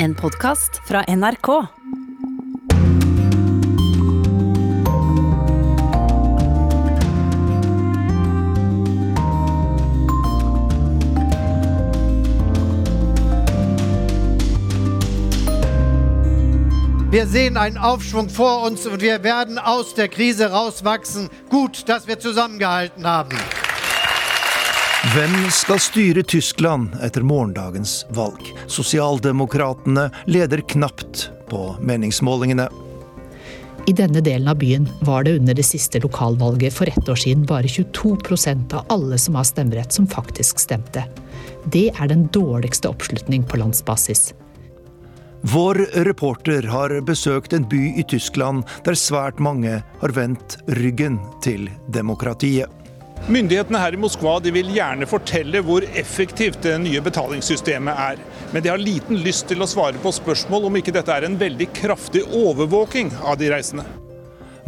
[0.00, 1.68] En podkast fra NRK.
[17.10, 21.28] Wir sehen einen Aufschwung vor uns und wir werden aus der Krise rauswachsen.
[21.48, 23.36] Gut, dass wir zusammengehalten haben.
[25.08, 28.42] Hvem skal styre Tyskland etter morgendagens valg?
[28.68, 32.66] Sosialdemokratene leder knapt på meningsmålingene.
[33.88, 37.46] I denne delen av byen var det under det siste lokalvalget for ett år siden
[37.48, 41.06] bare 22% av alle som har stemmerett, som faktisk stemte.
[41.64, 44.34] Det er den dårligste oppslutning på landsbasis.
[45.40, 51.70] Vår reporter har besøkt en by i Tyskland der svært mange har vendt ryggen til
[51.94, 52.68] demokratiet.
[53.26, 58.22] Myndighetene her i Moskva vil gjerne fortelle hvor effektivt det nye betalingssystemet er.
[58.52, 61.36] Men de har liten lyst til å svare på spørsmål om ikke dette er en
[61.40, 63.84] veldig kraftig overvåking av de reisende.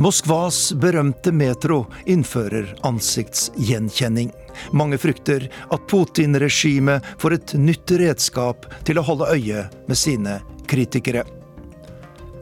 [0.01, 4.31] Moskvas berømte metro innfører ansiktsgjenkjenning.
[4.73, 11.27] Mange frykter at Putin-regimet får et nytt redskap til å holde øye med sine kritikere.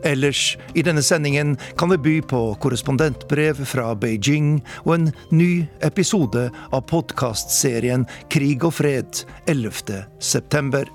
[0.06, 6.48] Ellers i denne sendingen kan vi by på korrespondentbrev fra Beijing og en ny episode
[6.70, 10.04] av podkastserien Krig og fred 11.
[10.20, 10.88] september.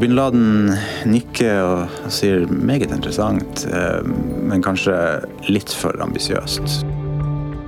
[0.00, 0.72] Bin Laden
[1.06, 4.96] nikker og sier meget interessant, eh, men kanskje
[5.48, 6.82] litt for ambisiøst.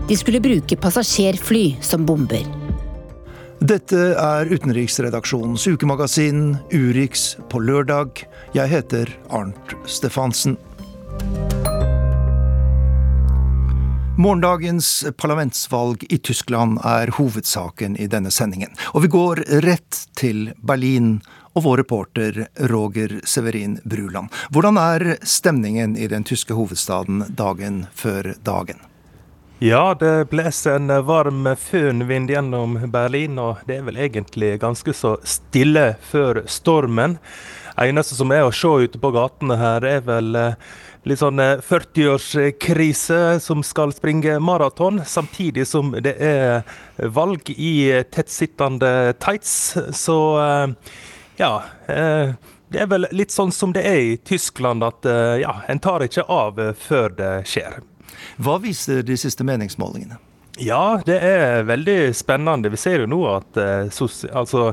[0.07, 2.66] De skulle bruke passasjerfly som bomber.
[3.57, 8.27] Dette er utenriksredaksjonens ukemagasin Urix på lørdag.
[8.53, 10.59] Jeg heter Arnt Stefansen.
[14.21, 18.77] Morgendagens parlamentsvalg i Tyskland er hovedsaken i denne sendingen.
[18.93, 21.23] Og vi går rett til Berlin
[21.57, 24.29] og vår reporter Roger Severin Bruland.
[24.53, 28.85] Hvordan er stemningen i den tyske hovedstaden dagen før dagen?
[29.59, 35.15] Ja, det blåser en varm fønvind gjennom Berlin, og det er vel egentlig ganske så
[35.25, 37.15] stille før stormen.
[37.81, 40.59] Eneste som er å se ute på gatene her, er vel eh,
[41.09, 49.57] litt sånn 40-årskrise som skal springe maraton, samtidig som det er valg i tettsittende tights.
[49.97, 51.01] Så eh,
[51.41, 51.53] ja.
[51.89, 52.37] Eh,
[52.69, 55.07] det er vel litt sånn som det er i Tyskland, at
[55.39, 57.77] ja, en tar ikke av før det skjer.
[58.37, 60.19] Hva viser de siste meningsmålingene?
[60.63, 62.73] Ja, det er veldig spennende.
[62.73, 64.71] Vi ser jo nå at altså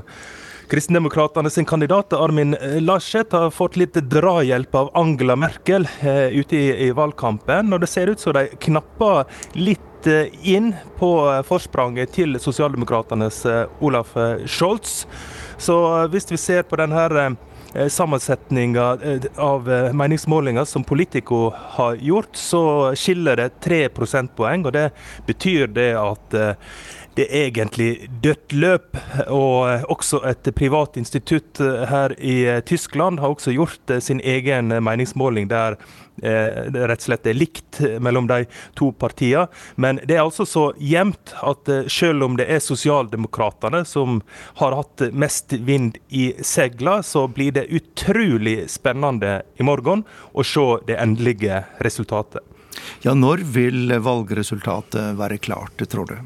[0.73, 6.87] Kristendemokratene sin kandidat Armin Laschet har fått litt drahjelp av Angela Merkel eh, ute i,
[6.87, 7.73] i, valgkampen.
[7.73, 11.11] Og det ser ut som de knapper litt eh, inn på
[11.45, 14.15] forspranget til sosialdemokratenes eh, Olaf
[14.47, 15.03] Scholz.
[15.61, 15.77] Så
[16.09, 17.31] hvis vi ser på denne Eh,
[17.89, 24.65] sammensetninga eh, av eh, meningsmålinger som Politico har gjort, så skiller det tre prosentpoeng.
[24.65, 24.89] og Det
[25.27, 26.37] betyr det at
[27.13, 28.97] det er egentlig dødt løp.
[29.29, 35.77] Og også et privat institutt her i Tyskland har også gjort sin egen meningsmåling der
[35.77, 38.43] Eh, rett og slett er likt mellom de
[38.77, 39.47] to partiene.
[39.75, 44.21] Men det er altså så jevnt at eh, selv om det er sosialdemokratene som
[44.59, 50.65] har hatt mest vind i segla, så blir det utrolig spennende i morgen å se
[50.87, 52.43] det endelige resultatet.
[53.03, 56.17] Ja, Når vil valgresultatet være klart, tror du?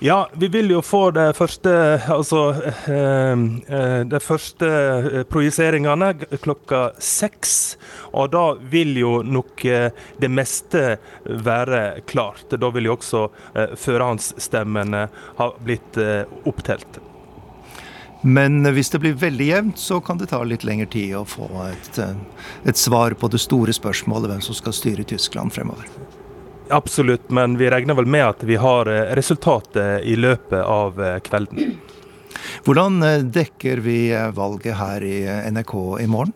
[0.00, 1.70] Ja, vi vil jo få de første
[2.14, 2.42] Altså
[2.86, 3.32] eh,
[3.66, 7.76] eh de første eh, projiseringene klokka seks.
[8.12, 9.90] Og da vil jo nok eh,
[10.22, 10.84] det meste
[11.24, 12.46] være klart.
[12.50, 15.02] Da vil jo også eh, førerhåndsstemmene
[15.40, 15.98] ha blitt
[16.46, 17.00] opptelt.
[18.22, 21.48] Men hvis det blir veldig jevnt, så kan det ta litt lengre tid å få
[21.68, 22.00] et,
[22.66, 25.86] et svar på det store spørsmålet hvem som skal styre Tyskland fremover.
[26.70, 31.16] Absolutt, men vi regner vel med at vi har eh, resultatet i løpet av eh,
[31.24, 31.78] kvelden.
[32.66, 34.00] Hvordan eh, dekker vi
[34.36, 36.34] valget her i NRK i morgen?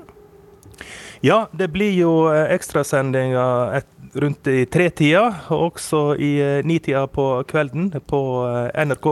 [1.23, 3.83] Ja, det blir jo ekstrasendinger
[4.19, 6.33] rundt i tretida, og også i
[6.67, 8.23] nitida på kvelden på
[8.75, 9.07] NRK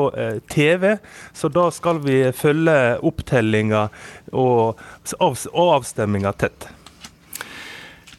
[0.51, 0.97] TV.
[1.33, 3.87] Så da skal vi følge opptellinga
[4.35, 4.83] og
[5.15, 6.67] avstemminga tett.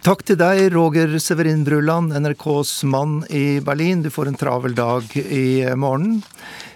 [0.02, 4.00] Takk til deg, Roger Severin Bruland, NRKs mann i Berlin.
[4.02, 6.24] Du får en travel dag i morgen.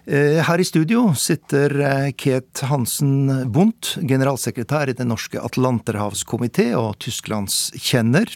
[0.05, 6.99] Eh, her i studio sitter eh, Ket Hansen Bundt, generalsekretær i Den norske atlanterhavskomité og
[7.01, 8.29] Tysklands kjenner.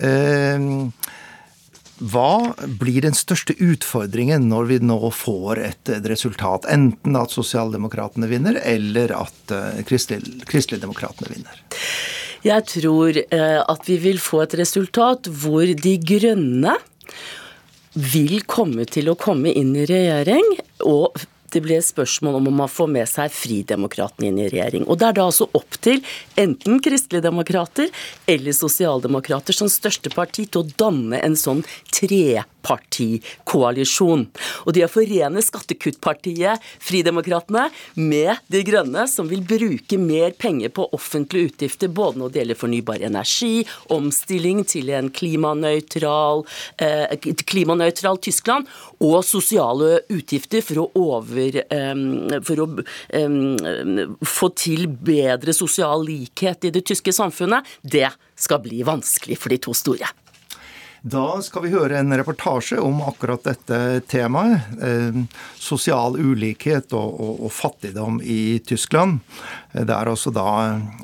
[0.00, 0.64] Eh,
[2.00, 2.32] Hva
[2.80, 6.64] blir den største utfordringen når vi nå får et, resultat?
[6.72, 9.52] Enten at Sosialdemokratene vinner, eller at
[9.84, 11.60] Kristeligdemokratene vinner?
[12.46, 16.76] Jeg tror uh, at vi vil få et resultat hvor De grønne
[17.98, 20.54] vil komme til å komme inn i regjering.
[20.86, 21.18] og
[21.48, 24.84] det ble spørsmål om om man får med seg Fridemokratene inn i regjering.
[24.84, 26.02] Og Det er da altså opp til
[26.36, 27.88] enten kristeligdemokrater
[28.28, 31.64] eller sosialdemokrater som største parti til å danne en sånn
[32.68, 34.26] trepartikoalisjon.
[34.66, 40.88] Og de har forenet skattekuttpartiet Fridemokratene med De grønne, som vil bruke mer penger på
[40.96, 46.44] offentlige utgifter, både når det gjelder fornybar energi, omstilling til en klimanøytral,
[46.78, 47.16] eh,
[47.48, 48.68] klimanøytral Tyskland,
[49.00, 51.58] og sosiale utgifter for å over
[52.44, 52.66] for å
[54.26, 59.60] få til bedre sosial likhet i det tyske samfunnet, det skal bli vanskelig for de
[59.62, 60.08] to store.
[61.02, 64.66] Da skal vi høre en reportasje om akkurat dette temaet.
[64.82, 65.14] Eh,
[65.54, 69.20] sosial ulikhet og, og, og, fattigdom i Tyskland.
[69.72, 70.48] Det er altså da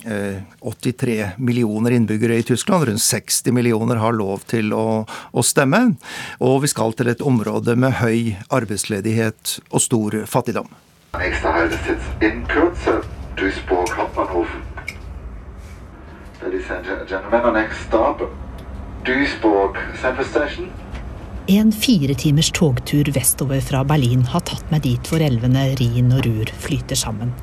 [0.02, 2.88] eh, 83 millioner innbyggere i Tyskland.
[2.88, 5.94] Rundt 60 millioner har lov til å, å, stemme.
[6.42, 10.74] Og vi skal til et område med høy arbeidsledighet og stor fattigdom.
[16.44, 18.20] Ladies and gentlemen, our next stop
[19.04, 19.76] Duisburg.
[21.46, 26.24] En fire timers togtur vestover fra Berlin har tatt meg dit hvor elvene Rhin og
[26.24, 27.34] Ruhr flyter sammen.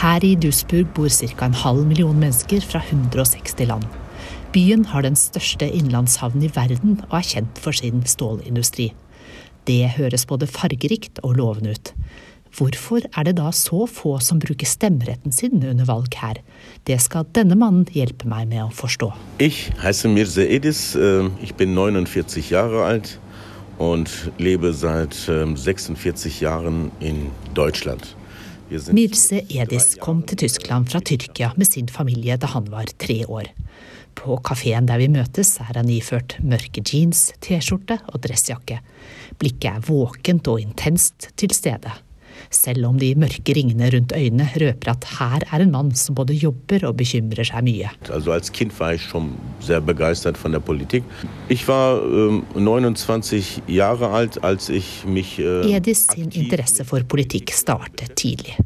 [0.00, 1.46] Her i Duisburg bor ca.
[1.46, 3.86] en halv million mennesker fra 160 land.
[4.50, 8.90] Byen har den største innlandshavn i verden og er kjent for sin stålindustri.
[9.70, 11.94] Det høres både fargerikt og lovende ut.
[12.56, 16.42] Hvorfor er det da så få som bruker stemmeretten sin under valg her?
[16.86, 19.08] Det skal denne mannen hjelpe meg med å forstå.
[19.42, 23.18] Ich heiße Mirza Edis, äh, ich bin 49 Jahre alt
[23.78, 28.06] und lebe seit 46 Jahren in Deutschland.
[28.92, 33.50] Mirze Edis kom til Tyskland fra Tyrkia med sin familie da han var tre år.
[34.14, 38.80] På kafeen der vi møtes, er han iført mørke jeans, T-skjorte og dressjakke.
[39.38, 41.92] Blikket er våkent og intenst til stede
[42.50, 46.36] selv om de mørke ringene rundt øynene røper at her er en mann som både
[46.36, 47.90] jobber og bekymrer seg mye.
[48.10, 51.04] Altså, als Kind var jeg schon sehr begeistert von der Politik.
[51.48, 57.52] Ich war um, 29 Jahre alt als ich mich uh, Edis sin interesse for politikk
[57.52, 58.56] startet tidlig.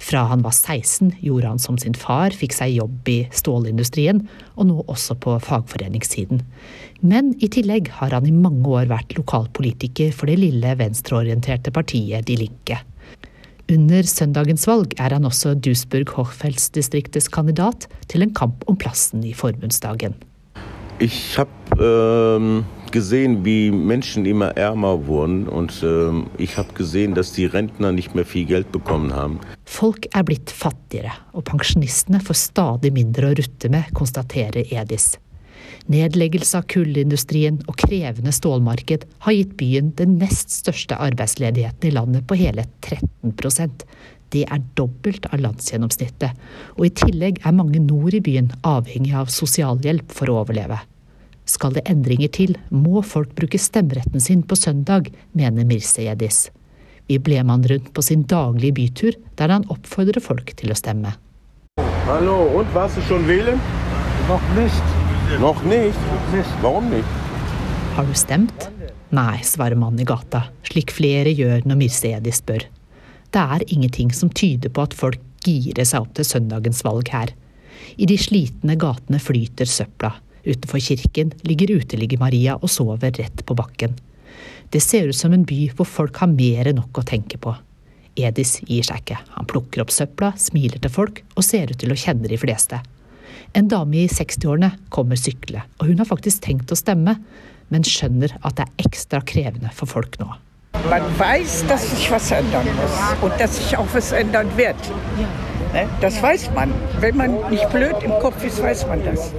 [0.00, 4.22] Fra han var 16 gjorde han som sin far, fikk seg jobb i stålindustrien,
[4.56, 6.40] og nå også på fagforeningssiden.
[7.04, 12.26] Men i tillegg har han i mange år vært lokalpolitiker for det lille venstreorienterte partiet
[12.28, 12.80] De Linke.
[13.70, 20.16] Under søndagens valg er han også Duisburg-Hochfelds-distriktets kandidat til en kamp om plassen i forbundsdagen.
[20.98, 27.32] Ich habe ähm, gesehen, wie Menschen immer ärmer wurden und ähm, ich habe gesehen, dass
[27.32, 29.38] die Rentner nicht mehr viel Geld bekommen haben.
[29.64, 35.14] Folk er blitt fattigere, og pensjonistene får stadig mindre å rutte med, konstaterer Edis.
[35.90, 42.28] Nedleggelse av kullindustrien og krevende stålmarked har gitt byen den nest største arbeidsledigheten i landet
[42.30, 43.82] på hele 13%
[44.30, 46.36] Det er dobbelt av landsgjennomsnittet,
[46.78, 50.78] og i tillegg er mange nord i byen avhengig av sosialhjelp for å overleve.
[51.50, 56.44] Skal det endringer til, må folk bruke stemmeretten sin på søndag, mener Mirse Edis.
[57.10, 60.78] Vi ble med han rundt på sin daglige bytur, der han oppfordrer folk til å
[60.78, 61.16] stemme.
[62.06, 63.58] Hallo, og warst du schon wählen?
[64.30, 64.99] Noch nicht.
[65.38, 65.98] Noch nicht?
[66.60, 67.06] Warum nicht?
[67.94, 68.70] Har du stemt?
[69.10, 72.66] Nei, svarer mannen i gata, slik flere gjør når Mircedi spør.
[73.30, 77.30] Det er ingenting som tyder på at folk girer seg opp til søndagens valg her.
[77.94, 80.16] I de slitne gatene flyter søpla.
[80.42, 83.94] Utenfor kirken ligger uteligger-Maria og sover rett på bakken.
[84.74, 87.54] Det ser ut som en by hvor folk har mer enn nok å tenke på.
[88.18, 89.22] Edis gir seg ikke.
[89.38, 92.82] Han plukker opp søpla, smiler til folk og ser ut til å kjenne de fleste.
[93.58, 97.16] En dame i 60-årene kommer syklende, og hun har faktisk tenkt å stemme,
[97.70, 100.28] men skjønner at det er ekstra krevende for folk nå.
[100.86, 104.78] Man vet at sich was ändern muss und dass sich auch was ändern wird.
[106.00, 106.72] Das weiß man.
[107.00, 109.32] Wenn man nicht blöd im Kopf ist, weiß man das.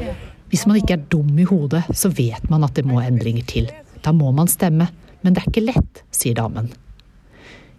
[0.50, 3.72] Hvis man ikke er dum i hodet, så vet man at det må endringer til.
[4.04, 4.90] Da må man stemme.
[5.24, 6.72] Men det er ikke lett, sier damen.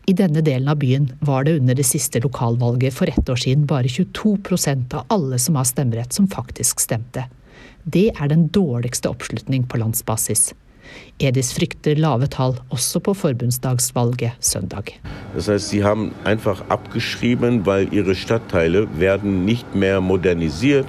[0.07, 3.67] I denne delen av byen var det under det siste lokalvalget for ett år siden
[3.71, 4.37] bare 22
[4.95, 7.29] av alle som har stemmerett, som faktisk stemte.
[7.85, 10.55] Det er den dårligste oppslutning på landsbasis.
[11.19, 14.99] Edis frykter lave tall også på forbundsdagsvalget søndag.
[15.35, 20.87] Das heißt, sie haben einfach abgeschrieben, weil ihre Stadtteile werden nicht mehr modernisiert.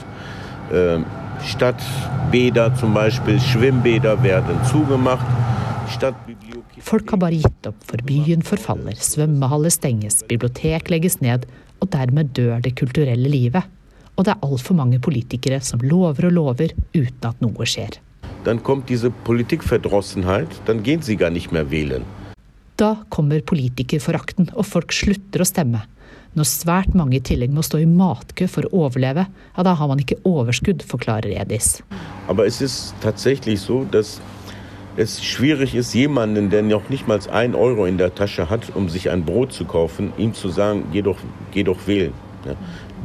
[0.74, 1.06] Ähm,
[1.46, 5.26] Stadtbäder zum Beispiel, Schwimmbäder werden zugemacht.
[6.84, 11.46] Folk har bare gitt opp, for byen forfaller, svømmehaller stenges, bibliotek legges ned,
[11.80, 13.64] og dermed dør det kulturelle livet.
[14.18, 18.02] Og det er altfor mange politikere som lover og lover uten at noe skjer.
[18.44, 22.04] Dann kommt diese Politikverdrossenheit, dann gehen sie gar nicht mehr wählen.
[22.76, 25.86] Da kommer politikerforakten, og folk slutter å stemme.
[26.36, 29.88] Når svært mange i tillegg må stå i matkø for å overleve, ja, da har
[29.88, 31.80] man ikke overskudd, forklarer Edis.
[32.28, 34.20] Aber es ist tatsächlich so, dass
[34.98, 38.90] es schwierig ist, jemanden, der noch nicht mal ein Euro in der Tasche hat, um
[38.90, 41.18] sich ein Brot zu kaufen, ihm zu sagen, geh doch,
[41.52, 42.14] geh doch wählen.
[42.46, 42.56] Ja.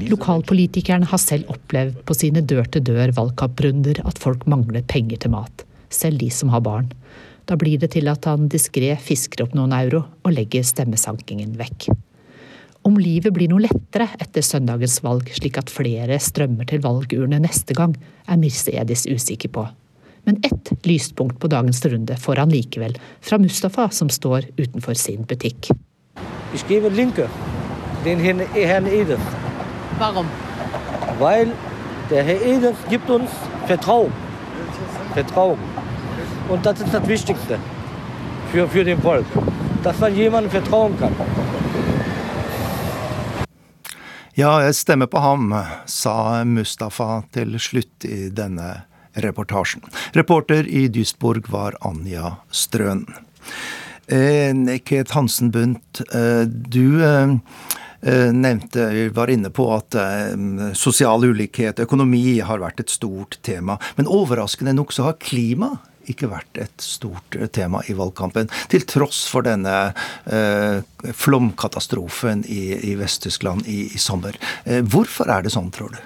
[0.08, 5.64] Lokalpolitikeren har selv opplevd på sine dør-til-dør-valgkamprunder at folk mangler penger til mat.
[5.90, 6.92] Selv de som har barn.
[7.48, 11.88] Da blir det til at han diskré fisker opp noen euro og legger stemmesankingen vekk.
[12.86, 17.74] Om livet blir noe lettere etter søndagens valg, slik at flere strømmer til valgurne neste
[17.74, 17.96] gang,
[18.28, 19.66] er Mirse Edis usikker på.
[20.28, 25.22] Men ett lyspunkt på dagens runde får han likevel, fra Mustafa som står utenfor sin
[25.24, 25.70] butikk.
[26.52, 27.28] Jeg skriver Linke,
[28.04, 29.24] den Herrn Edith.
[29.98, 30.26] Warum?
[31.20, 31.54] Weil
[32.10, 33.30] der Herr Edith gibt uns
[33.66, 34.12] Vertrauen.
[35.14, 35.58] Vertrauen.
[36.50, 37.58] Und das ist das Wichtigste
[38.52, 39.26] für, für den Volk.
[39.82, 41.16] Dass man jemandem vertrauen kann.
[44.36, 45.54] Ja, jeg stemmer på ham,
[45.86, 48.87] sa Mustafa til slutt i denne
[49.24, 49.84] reportasjen.
[50.16, 53.06] Reporter i Duisburg var Anja Strøn.
[54.06, 57.34] Eh, Ket Hansen Bundt, eh, du eh,
[58.32, 59.96] nevnte, var inne på at
[60.78, 63.74] sosial ulikhet, økonomi, har vært et stort tema.
[63.98, 65.74] Men overraskende nok så har klima
[66.12, 68.50] ikke vært et stort tema i valgkampen.
[68.72, 69.74] Til tross for denne
[70.24, 70.80] eh,
[71.16, 74.38] flomkatastrofen i, i Vest-Tyskland i, i, sommer.
[74.64, 76.00] Eh, hvorfor er det sånn, tror du?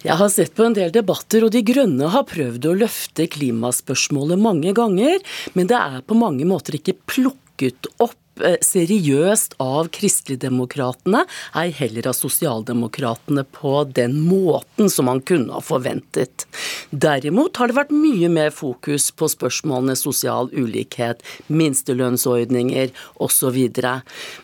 [0.00, 4.40] Jeg har sett på en del debatter, og De Grønne har prøvd å løfte klimaspørsmålet
[4.40, 5.20] mange ganger,
[5.52, 8.16] men det er på mange måter ikke plukket opp
[8.64, 11.24] seriøst av kristeligdemokratene,
[11.58, 16.46] ei heller av sosialdemokratene på den måten som man kunne ha forventet.
[16.90, 22.92] Derimot har det vært mye mer fokus på spørsmålene sosial ulikhet, minstelønnsordninger
[23.22, 23.58] osv.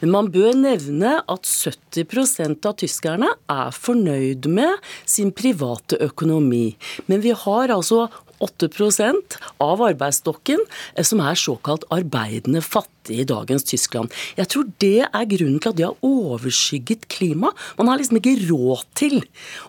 [0.00, 6.76] Men man bør nevne at 70% av tyskerne er fornøyd med sin private økonomi.
[7.10, 8.06] Men vi har altså
[8.42, 10.62] 8% av arbeidsstokken
[10.94, 14.12] eh, som er såkalt arbeidende fattige i dagens Tyskland.
[14.38, 17.52] Jeg tror det er grunnen til at de har overskygget klima.
[17.78, 19.20] Man har liksom ikke råd til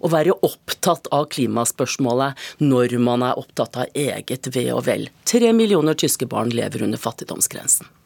[0.01, 5.07] å være opptatt av klimaspørsmålet når man er opptatt av eget ve og vel.
[5.27, 7.96] Tre millioner tyske barn lever under fattigdomsgrensen.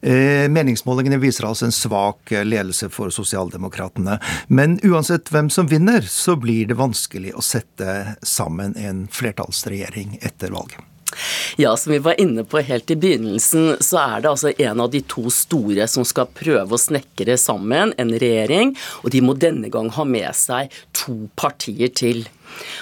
[0.00, 4.18] Eh, meningsmålingene viser altså en svak eh, ledelse for sosialdemokratene.
[4.48, 10.54] Men uansett hvem som vinner, så blir det vanskelig å sette sammen en flertallsregjering etter
[10.54, 10.82] valget.
[11.56, 14.90] Ja, som vi var inne på helt i begynnelsen, så er det altså en av
[14.92, 19.70] de to store som skal prøve å snekre sammen en regjering, og de må denne
[19.72, 22.26] gang ha med seg to partier til.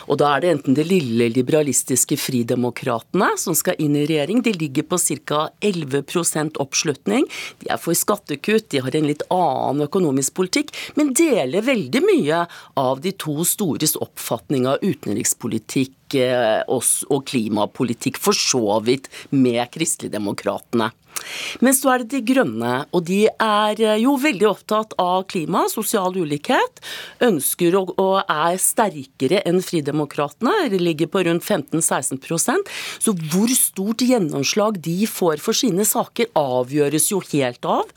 [0.08, 4.42] Og da er det enten det lille liberalistiske Fridemokratene som skal inn i regjering.
[4.44, 5.48] De ligger på ca.
[5.64, 7.26] 11% oppslutning.
[7.62, 12.44] De er for skattekutt, de har en litt annen økonomisk politikk, men deler veldig mye
[12.80, 20.92] av de to stores oppfatning av utenrikspolitikk eh, og klimapolitikk, for så vidt med Kristeligdemokratene.
[21.64, 25.64] Men så er det De grønne, og de er eh, jo veldig opptatt av klima,
[25.72, 26.82] sosial ulikhet.
[27.24, 32.70] Ønsker og, og er sterkere enn Fridemokratene, de ligger på rundt 15-16%
[33.02, 37.90] Så hvor stort gjennomslag de får for sine saker, avgjøres jo helt av.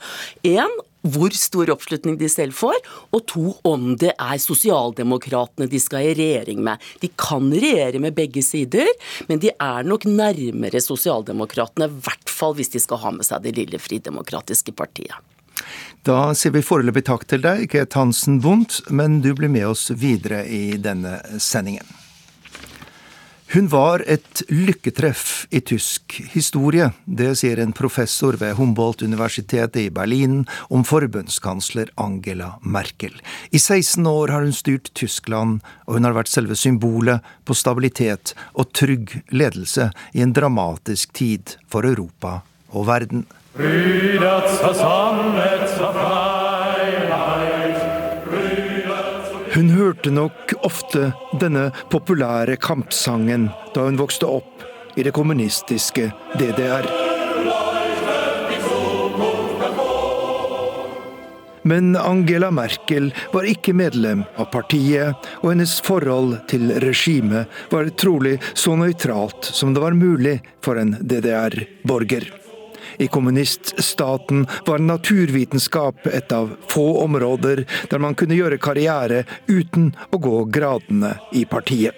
[0.46, 0.74] En,
[1.14, 2.78] hvor stor oppslutning de selv får,
[3.14, 6.82] og to, om det er sosialdemokratene de skal i regjering med.
[7.02, 8.90] De kan regjere med begge sider,
[9.30, 13.44] men de er nok nærmere sosialdemokratene, i hvert fall hvis de skal ha med seg
[13.44, 15.16] det lille fridemokratiske partiet.
[16.06, 19.88] Da sier vi foreløpig takk til deg, Ket Hansen vondt, men du blir med oss
[19.90, 21.97] videre i denne sendingen.
[23.50, 26.90] Hun var et lykketreff i tysk historie.
[27.04, 33.16] Det sier en professor ved Humboldt-universitetet i Berlin om forbundskansler Angela Merkel.
[33.48, 38.34] I 16 år har hun styrt Tyskland, og hun har vært selve symbolet på stabilitet
[38.52, 43.24] og trygg ledelse i en dramatisk tid for Europa og verden.
[43.56, 45.40] Brüder zusammen
[45.72, 46.37] zur
[49.54, 54.64] Hun hørte nok ofte denne populære kampsangen da hun vokste opp
[54.98, 56.88] i det kommunistiske DDR.
[61.68, 68.38] Men Angela Merkel var ikke medlem av partiet, og hennes forhold til regimet var trolig
[68.54, 72.37] så nøytralt som det var mulig for en DDR-borger.
[72.98, 80.20] I kommuniststaten var naturvitenskap et av få områder der man kunne gjøre karriere uten å
[80.22, 81.94] gå gradene i partiet.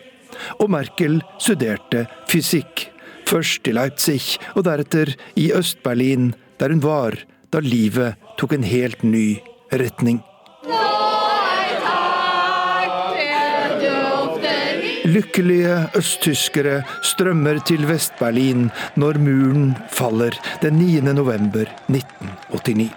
[0.61, 2.87] Og Merkel studerte fysikk,
[3.29, 4.21] først i Leipzig
[4.55, 7.17] og deretter i Øst-Berlin, der hun var
[7.51, 9.41] da livet tok en helt ny
[9.73, 10.21] retning.
[15.11, 18.69] Lykkelige østtyskere strømmer til Vest-Berlin
[19.01, 21.01] når muren faller den 9.
[21.17, 22.91] november 1989.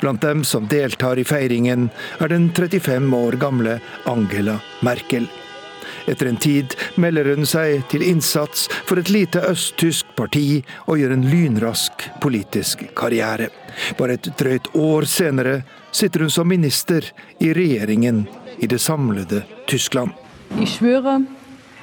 [0.00, 1.88] Blant dem som deltar i feiringen,
[2.20, 5.26] er den 35 år gamle Angela Merkel.
[6.06, 11.16] Etter en tid melder hun seg til innsats for et lite østtysk parti og gjør
[11.16, 13.48] en lynrask politisk karriere.
[13.98, 17.10] Bare et drøyt år senere sitter hun som minister
[17.42, 18.26] i regjeringen
[18.62, 20.14] i det samlede Tyskland.
[20.60, 21.18] Jeg schwöre,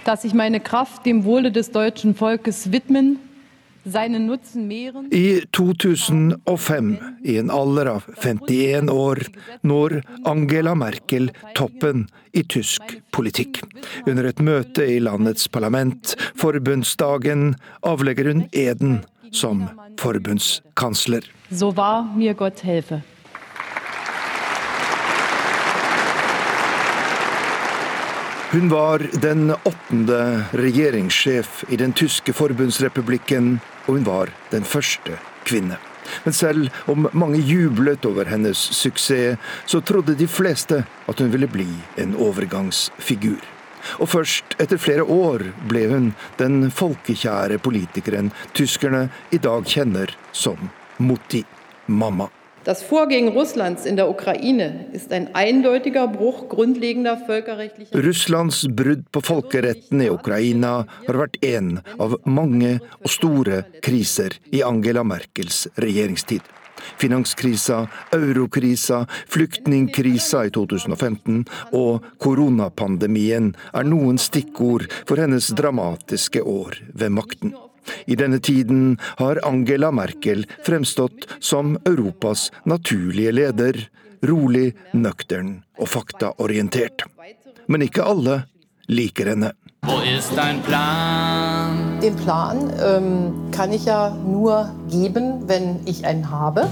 [0.05, 3.19] dass ich meine Kraft dem Wohle des deutschen Volkes widmen
[5.11, 9.19] i 2005, i en alder av 51 år,
[9.61, 13.59] når Angela Merkel toppen i tysk politikk.
[14.07, 19.01] Under et møte i landets parlament, forbundsdagen, avlegger hun eden
[19.35, 19.67] som
[19.99, 21.27] forbundskansler.
[21.51, 23.03] Så var mir Gott helfe.
[28.53, 33.55] Hun var den åttende regjeringssjef i den tyske forbundsrepublikken
[33.87, 35.79] og hun var den første kvinne.
[36.23, 41.49] Men selv om mange jublet over hennes suksess, så trodde de fleste at hun ville
[41.49, 41.65] bli
[41.97, 43.41] en overgangsfigur.
[43.97, 50.69] Og først etter flere år ble hun den folkekjære politikeren tyskerne i dag kjenner som
[51.01, 51.41] Mutti
[51.87, 52.29] Mamma.
[52.63, 59.19] Das Vorgehen Russlands in der Ukraine ist ein eindeutiger Bruch grundlegender völkerrechtlicher Russlands brudd på
[59.19, 66.47] folkeretten i Ukraina har vært en av mange og store kriser i Angela Merkels regjeringstid.
[67.03, 67.81] Finanskrisa,
[68.15, 71.43] eurokrisa, flyktningkrisa i 2015
[71.75, 77.55] og koronapandemien er noen stikkord for hennes dramatiske år ved makten.
[78.05, 83.81] I denne tiden har Angela Merkel fremstått som Europas naturlige leder,
[84.23, 87.05] rolig, nøktern og faktaorientert.
[87.67, 88.43] Men ikke alle
[88.87, 89.53] liker henne.
[89.83, 91.79] Hva er dein Plan?
[92.03, 96.67] Den planen um, kan jeg ja nur geben, wenn ich einen habe.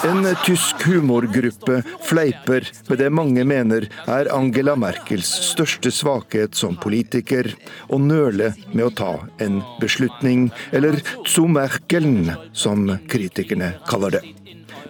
[0.00, 7.50] En tysk humorgruppe fleiper med det mange mener er Angela Merkels største svakhet som politiker,
[7.92, 9.10] å nøle med å ta
[9.44, 14.24] en beslutning, eller zu Merkeln, som kritikerne kaller det.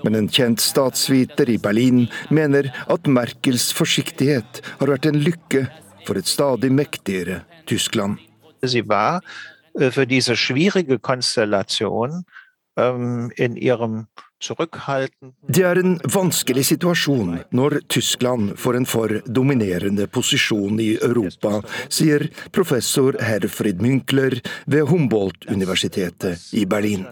[0.07, 5.67] Men en kjent statsviter i Berlin mener at Merkels forsiktighet har vært en lykke
[6.07, 8.21] for et stadig mektigere Tyskland.
[8.63, 9.21] Sie war
[9.75, 12.25] äh, für diese schwierige Konstellation
[13.57, 14.05] ihrem
[15.53, 21.61] det er en vanskelig situasjon når Tyskland får en for dominerende posisjon i Europa,
[21.93, 27.05] sier professor Herfrid Münkler ved Humboldt-universitetet i Berlin.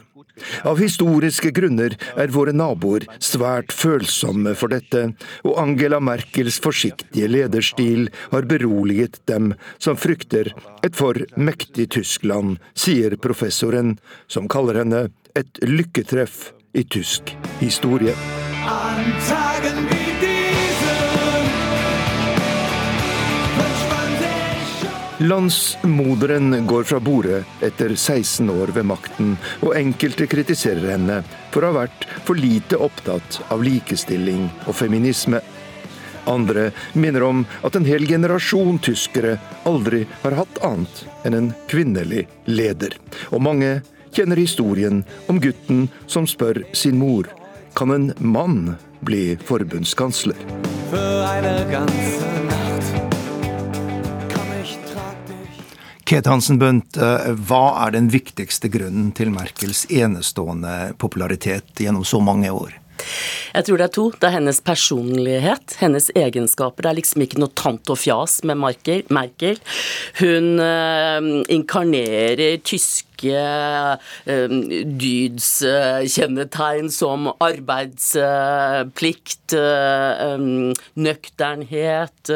[0.64, 5.09] Av historiske grunner er våre naboer svært følsomme for dette,
[5.44, 9.52] og Angela Merkels forsiktige lederstil har beroliget dem
[9.83, 10.54] som frykter
[10.87, 13.98] et for mektig Tyskland, sier professoren,
[14.31, 18.14] som kaller henne et lykketreff i tysk historie.
[25.18, 29.32] Landsmoderen går fra borde etter 16 år ved makten,
[29.66, 31.16] og enkelte kritiserer henne
[31.50, 35.40] for å ha vært for lite opptatt av likestilling og feminisme.
[36.30, 42.28] Andre minner om at en hel generasjon tyskere aldri har hatt annet enn en kvinnelig
[42.46, 42.94] leder.
[43.34, 43.80] Og mange
[44.18, 47.28] kjenner historien om gutten som spør sin mor
[47.78, 48.74] kan en mann
[49.07, 50.37] bli forbundskansler.
[56.04, 62.18] Kate Hansen Bundt, eh, hva er den viktigste grunnen til Merkels enestående popularitet gjennom så
[62.18, 62.74] mange år?
[63.54, 64.11] Jeg tror det er to.
[64.11, 66.83] Det er hennes personlighet, hennes egenskaper.
[66.83, 69.61] Det er liksom ikke noe tant og fjas med Merkel.
[70.18, 73.96] Hun øh, inkarnerer tyske uh,
[75.02, 82.31] dydskjennetegn som arbeidsplikt, uh, um, nøkternhet,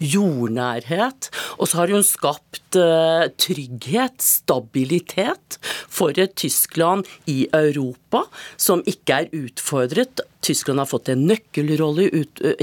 [0.00, 1.30] jordnærhet.
[1.58, 5.58] Og så har hun skapt trygghet, stabilitet,
[5.90, 8.22] for et Tyskland i Europa
[8.60, 12.08] som ikke er utfordret Tyskland har fått en nøkkelrolle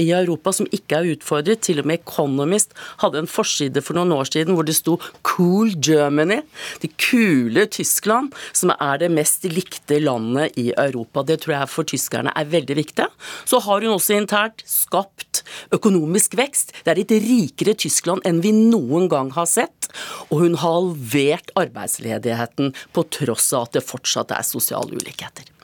[0.00, 1.62] i Europa som ikke er utfordret.
[1.64, 5.74] Til og med Economist hadde en forside for noen år siden hvor det sto 'Cool
[5.78, 6.42] Germany'.
[6.82, 11.22] Det kule Tyskland, som er det mest likte landet i Europa.
[11.22, 13.06] Det tror jeg for tyskerne er veldig viktig.
[13.44, 16.72] Så har hun også internt skapt økonomisk vekst.
[16.84, 19.88] Det er et rikere Tyskland enn vi noen gang har sett.
[20.30, 25.57] Og hun har halvert arbeidsledigheten på tross av at det fortsatt er sosiale ulikheter.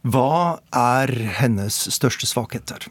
[0.00, 2.88] Hva er hennes største svakheter?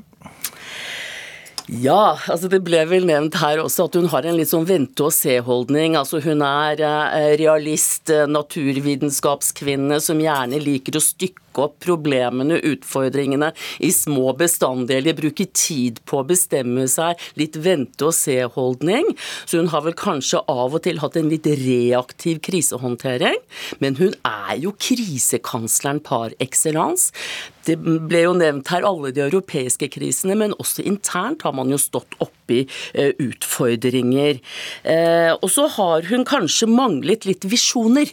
[1.70, 5.98] Ja, altså det ble vel nevnt her også at hun har en litt sånn vente-og-se-holdning.
[6.00, 13.52] Altså hun er eh, realist, eh, naturvitenskapskvinne som gjerne liker å stykke opp problemene, utfordringene,
[13.80, 15.18] i små bestanddeler.
[15.18, 17.20] Bruke tid på å bestemme seg.
[17.40, 19.14] Litt vente-og-se-holdning.
[19.46, 23.40] Så hun har vel kanskje av og til hatt en litt reaktiv krisehåndtering.
[23.84, 27.14] Men hun er jo krisekansleren par excellence.
[27.68, 31.80] Det ble jo nevnt her alle de europeiske krisene, men også internt har man jo
[31.82, 34.40] stått oppi eh, utfordringer.
[34.84, 38.10] Eh, og så har hun kanskje manglet litt visjoner.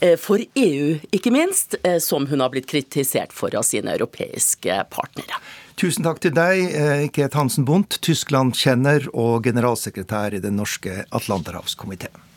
[0.00, 4.84] Eh, for EU, ikke minst, eh, som hun har blitt kritisert for av sine europeiske
[4.90, 5.40] partnere.
[5.76, 12.31] Tusen takk til deg, eh, Ket Hansen Bundt, Tyskland-kjenner og generalsekretær i Den norske atlanterhavskomiteen.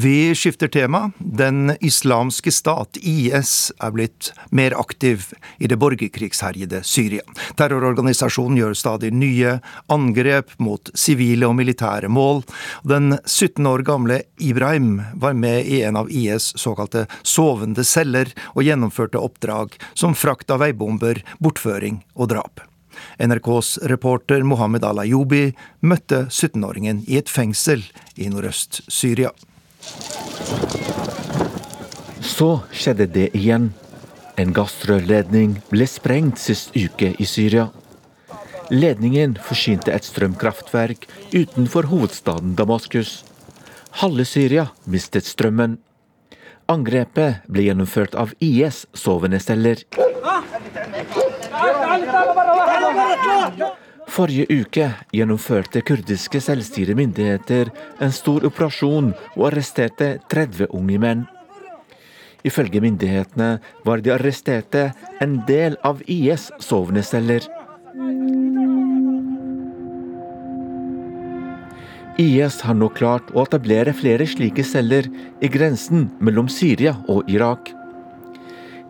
[0.00, 1.10] Vi skifter tema.
[1.18, 5.24] Den islamske stat, IS, er blitt mer aktiv
[5.58, 7.24] i det borgerkrigsherjede Syria.
[7.58, 9.56] Terrororganisasjonen gjør stadig nye
[9.90, 12.44] angrep mot sivile og militære mål.
[12.86, 18.62] Den 17 år gamle Ibrahim var med i en av IS' såkalte sovende celler og
[18.68, 22.62] gjennomførte oppdrag som frakt av veibomber, bortføring og drap.
[23.18, 25.48] NRKs reporter Mohammed Al-Ayubi
[25.82, 27.82] møtte 17-åringen i et fengsel
[28.14, 29.34] i nordøst-Syria.
[32.20, 33.72] Så skjedde det igjen.
[34.38, 37.68] En gassrørledning ble sprengt sist uke i Syria.
[38.70, 43.24] Ledningen forsynte et strømkraftverk utenfor hovedstaden Damaskus.
[44.02, 45.78] Halve Syria mistet strømmen.
[46.68, 49.82] Angrepet ble gjennomført av IS' sovende celler.
[54.08, 57.68] Forrige uke gjennomførte kurdiske selvstyremyndigheter
[58.02, 61.26] en stor operasjon og arresterte 30 unge menn.
[62.46, 64.88] Ifølge myndighetene var de arresterte
[65.20, 67.44] en del av IS' sovende celler.
[72.18, 75.06] IS har nå klart å etablere flere slike celler
[75.44, 77.70] i grensen mellom Syria og Irak.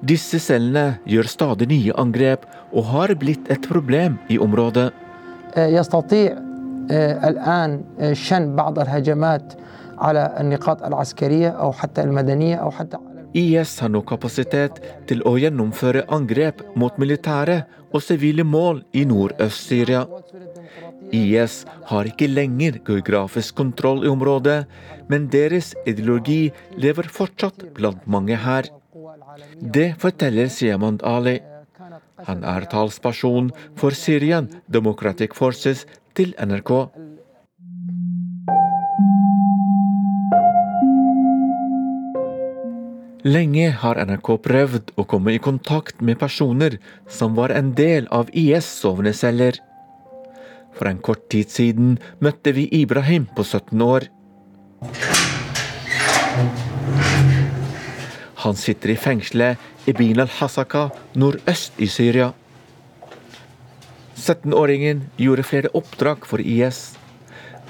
[0.01, 4.93] Disse cellene gjør stadig nye angrep og har blitt et problem i området.
[5.58, 6.38] يستطيع
[7.30, 7.84] الآن
[8.14, 9.54] شن بعض الهجمات
[9.98, 12.98] على النقاط العسكرية أو حتى المدنية أو حتى
[13.34, 14.78] IS har nå kapasitet
[15.10, 20.04] til å gjennomføre angrep mot militære og sivile mål i nordøst-Syria.
[21.10, 24.60] IS har ikke lenger geografisk kontroll i området,
[25.10, 28.70] men deres ideologi lever fortsatt blant mange her.
[29.58, 31.40] Det forteller Siamand Ali.
[32.27, 35.85] Han er talsperson for Syrian Democratic Forces
[36.19, 36.73] til NRK.
[43.29, 48.31] Lenge har NRK prøvd å komme i kontakt med personer som var en del av
[48.35, 49.59] IS' sovende celler.
[50.75, 54.11] For en kort tid siden møtte vi Ibrahim på 17 år.
[58.43, 62.33] Han sitter i fengselet Ibin al-Hasaka nordøst i Syria.
[64.19, 66.99] 17-åringen gjorde flere oppdrag for IS,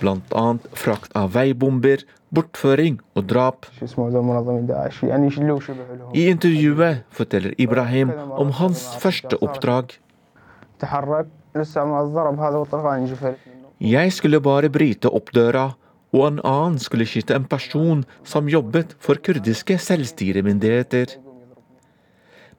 [0.00, 0.46] bl.a.
[0.74, 2.02] frakt av veibomber,
[2.34, 3.68] bortføring og drap.
[6.14, 9.94] I intervjuet forteller Ibrahim om hans første oppdrag.
[13.78, 15.68] Jeg skulle bare bryte opp døra,
[16.16, 21.27] og en annen skulle skyte en person som jobbet for kurdiske selvstyremyndigheter.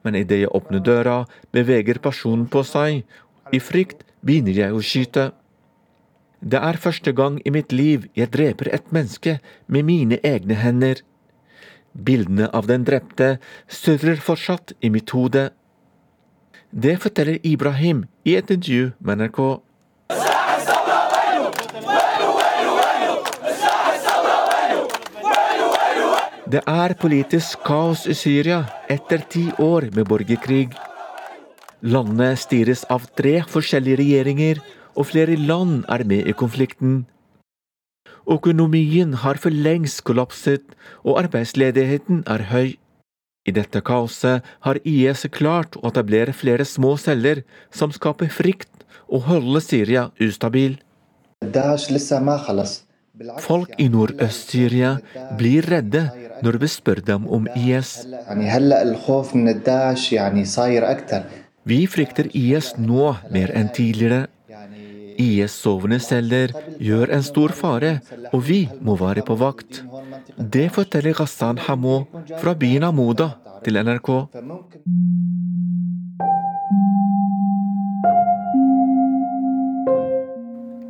[0.04, 3.04] Men idet jeg åpner døra, beveger personen på seg.
[3.52, 5.30] I frykt begynner jeg å skyte.
[6.40, 11.02] Det er første gang i mitt liv jeg dreper et menneske med mine egne hender.
[11.92, 13.34] Bildene av den drepte
[13.68, 15.50] surrer fortsatt i mitt hode.
[16.70, 19.60] Det forteller Ibrahim i et intervju med NRK.
[26.50, 30.72] Det er politisk kaos i Syria etter ti år med borgerkrig.
[31.94, 34.58] Landet styres av tre forskjellige regjeringer,
[34.98, 37.04] og flere land er med i konflikten.
[38.26, 40.64] Økonomien har for lengst kollapset,
[41.06, 42.74] og arbeidsledigheten er høy.
[43.46, 49.28] I dette kaoset har IS klart å etablere flere små celler som skaper frykt og
[49.30, 50.80] holder Syria ustabil.
[53.38, 54.96] Folk i Nordøst-Syria
[55.38, 56.08] blir redde
[56.44, 58.06] når vi spør dem om IS.
[61.70, 64.26] Vi frykter IS nå mer enn tidligere.
[65.20, 67.98] IS-sovende celler gjør en stor fare,
[68.32, 69.82] og vi må være på vakt.
[70.38, 72.04] Det forteller Ghassan Hamo
[72.40, 74.10] fra byen Amoda til NRK.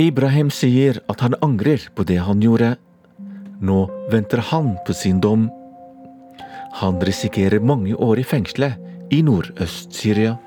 [0.00, 2.76] Ibrahim sier at han angrer på det han gjorde.
[3.60, 5.50] Nå venter han på sin dom.
[6.72, 10.38] Han risikerer mange år i fengselet i Nordøst-Syria.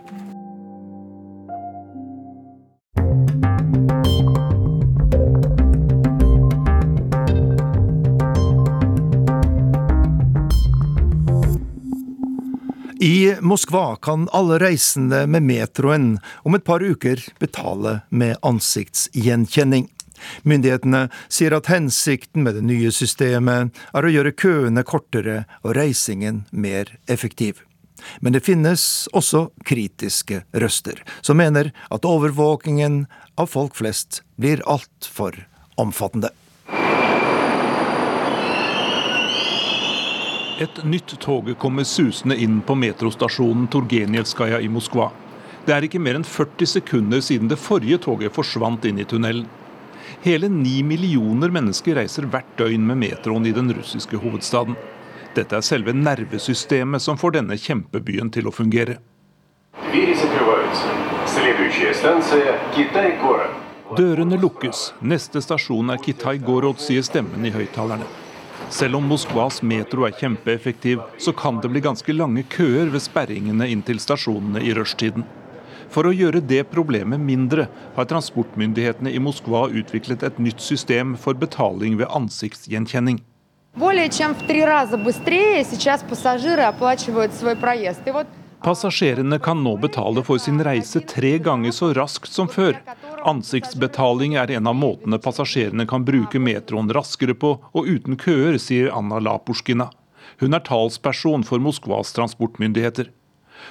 [13.03, 16.13] I Moskva kan alle reisende med metroen
[16.47, 19.89] om et par uker betale med ansiktsgjenkjenning.
[20.43, 26.43] Myndighetene sier at hensikten med det nye systemet er å gjøre køene kortere og reisingen
[26.51, 27.63] mer effektiv.
[28.19, 33.05] Men det finnes også kritiske røster, som mener at overvåkingen
[33.39, 35.45] av folk flest blir altfor
[35.79, 36.33] omfattende.
[40.61, 45.09] Et nytt tog kommer susende inn på metrostasjonen Turgenjevskaja i Moskva.
[45.65, 49.47] Det er ikke mer enn 40 sekunder siden det forrige toget forsvant inn i tunnelen.
[50.23, 54.77] Hele ni millioner mennesker reiser hvert døgn med metroen i den russiske hovedstaden.
[55.33, 58.99] Dette er selve nervesystemet som får denne kjempebyen til å fungere.
[63.97, 64.83] Dørene lukkes.
[65.01, 68.05] Neste stasjon er Kitai-Gorod, sier stemmen i høyttalerne.
[68.73, 73.67] Selv om Moskvas metro er kjempeeffektiv, så kan det bli ganske lange køer ved sperringene
[73.69, 75.25] inn til stasjonene i rushtiden.
[75.93, 81.37] For å gjøre det problemet mindre, har transportmyndighetene i Moskva utviklet et nytt system for
[81.37, 83.19] betaling ved ansiktsgjenkjenning.
[88.63, 92.77] Passasjerene kan nå betale for sin reise tre ganger så raskt som før.
[93.29, 98.89] Ansiktsbetaling er en av måtene passasjerene kan bruke metroen raskere på og uten køer, sier
[98.97, 99.91] Anna Lapushkina.
[100.41, 103.11] Hun er talsperson for Moskvas transportmyndigheter.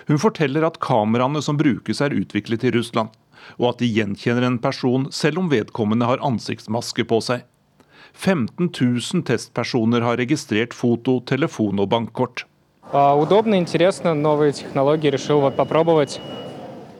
[0.09, 3.13] Hun forteller at kameraene som brukes er utviklet i Russland,
[3.59, 7.45] og at de gjenkjenner en person selv om vedkommende har ansiktsmaske på seg.
[8.13, 12.45] 15 000 testpersoner har registrert foto, telefon og bankkort.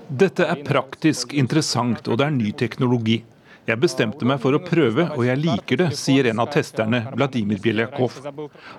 [0.09, 3.23] Dette er praktisk, interessant, og det er ny teknologi.
[3.69, 7.61] Jeg bestemte meg for å prøve, og jeg liker det, sier en av testerne, Vladimir
[7.63, 8.17] Bjeljakov.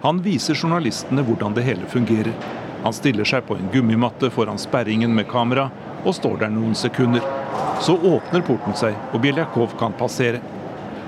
[0.04, 2.34] Han viser journalistene hvordan det hele fungerer.
[2.84, 5.70] Han stiller seg på en gummimatte foran sperringen med kamera,
[6.04, 7.24] og står der noen sekunder.
[7.82, 10.42] Så åpner porten seg, og Bjeljakov kan passere.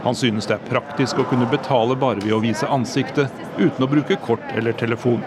[0.05, 3.91] Han synes det er praktisk å kunne betale bare ved å vise ansiktet, uten å
[3.91, 5.23] bruke kort eller telefon.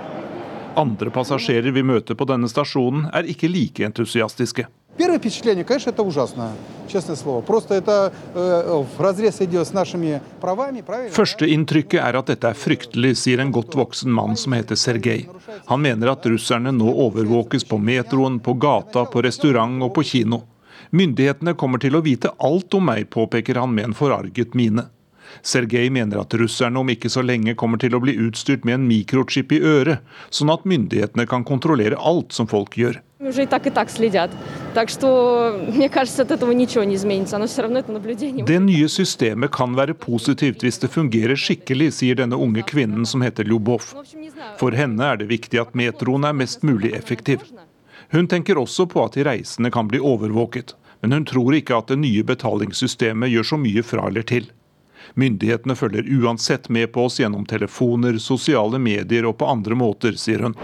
[0.78, 4.68] Andre passasjerer vi møter på denne stasjonen, er ikke like entusiastiske.
[4.97, 6.51] Первое впечатление, конечно, это ужасно,
[6.87, 7.41] честное слово.
[7.41, 11.15] Просто это э, в разрез идет с нашими правами, правильно?
[11.15, 15.25] Førsteinntrykket er at dette er fryktelig, sier en godt voksen mann som heter Sergej.
[15.65, 20.43] Han mener at russerne nå overvåkes på metroen, på gata, på restaurant og på kino.
[20.91, 24.85] Myndighetene kommer til å vite alt om meg, påpeker han med en forarget mine.
[25.42, 28.88] Sergej mener at russerne om ikke så lenge kommer til å bli utstyrt med en
[28.88, 33.00] mikrochip i øret, sånn at myndighetene kan kontrollere alt som folk gjør.
[33.18, 33.34] Det
[38.62, 43.44] nye systemet kan være positivt hvis det fungerer skikkelig, sier denne unge kvinnen som heter
[43.50, 43.82] Ljubov.
[44.60, 47.42] For henne er det viktig at metroen er mest mulig effektiv.
[48.14, 51.90] Hun tenker også på at de reisende kan bli overvåket, men hun tror ikke at
[51.90, 54.46] det nye betalingssystemet gjør så mye fra eller til.
[55.14, 60.48] Myndighetene følger uansett med på oss gjennom telefoner, sosiale medier og på andre måter, sier
[60.48, 60.56] hun.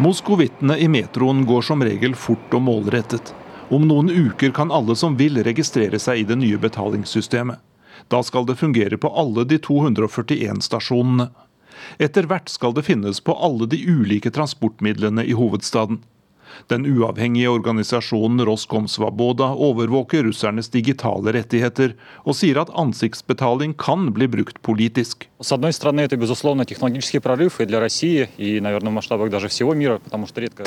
[0.00, 3.34] Moskovittene i metroen går som regel fort og målrettet.
[3.70, 7.60] Om noen uker kan alle som vil registrere seg i det nye betalingssystemet.
[8.08, 11.28] Da skal det fungere på alle de 241 stasjonene.
[12.00, 16.00] Etter hvert skal det finnes på alle de ulike transportmidlene i hovedstaden.
[16.68, 21.94] Den uavhengige organisasjonen Roskomsvaboda overvåker russernes digitale rettigheter,
[22.24, 25.26] og sier at ansiktsbetaling kan bli brukt politisk.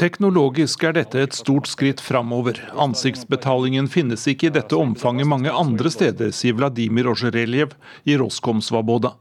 [0.03, 2.61] Teknologisk er dette et stort skritt framover.
[2.87, 7.77] Ansiktsbetalingen finnes ikke i dette omfanget mange andre steder, sier Vladimir Ozjereljev
[8.09, 9.13] i Roskomsvaboda.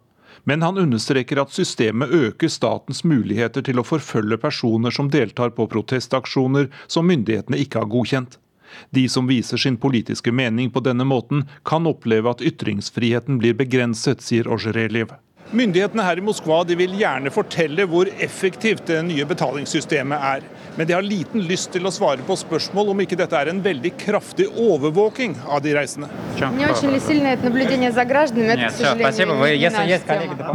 [0.45, 5.69] Men han understreker at systemet øker statens muligheter til å forfølge personer som deltar på
[5.71, 8.39] protestaksjoner som myndighetene ikke har godkjent.
[8.91, 14.25] De som viser sin politiske mening på denne måten, kan oppleve at ytringsfriheten blir begrenset,
[14.25, 15.13] sier Ozjereljev.
[15.53, 20.47] Myndighetene her i Moskva de vil gjerne fortelle hvor effektivt det nye betalingssystemet er.
[20.79, 23.61] Men de har liten lyst til å svare på spørsmål om ikke dette er en
[23.61, 26.09] veldig kraftig overvåking av de reisende.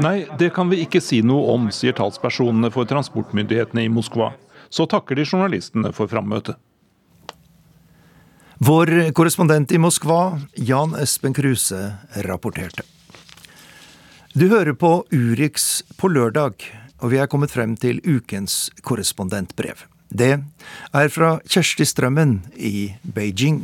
[0.01, 4.33] Nei, det kan vi ikke si noe om, sier talspersonene for transportmyndighetene i Moskva.
[4.73, 6.57] Så takker de journalistene for frammøtet.
[8.57, 11.85] Vår korrespondent i Moskva, Jan Espen Kruse,
[12.25, 12.96] rapporterte.
[14.37, 16.61] Du hører på Urix på lørdag,
[17.01, 19.79] og vi er kommet frem til ukens korrespondentbrev.
[20.13, 20.35] Det
[20.93, 23.63] er fra Kjersti Strømmen i Beijing.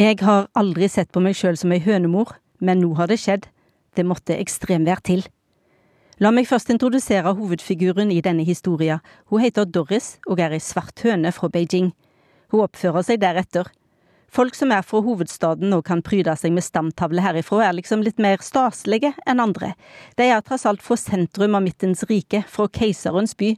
[0.00, 2.32] Jeg har aldri sett på meg sjøl som ei hønemor,
[2.64, 3.44] men nå har det skjedd.
[3.92, 5.26] Det måtte ekstremvær til.
[6.24, 9.04] La meg først introdusere hovedfiguren i denne historien.
[9.28, 11.92] Hun heter Doris og er ei svart høne fra Beijing.
[12.48, 13.68] Hun oppfører seg deretter.
[14.32, 18.20] Folk som er fra hovedstaden og kan pryde seg med stamtavle herifra, er liksom litt
[18.22, 19.74] mer staselige enn andre.
[20.16, 23.50] De er tross alt fra sentrum av midtens rike, fra keiserens by.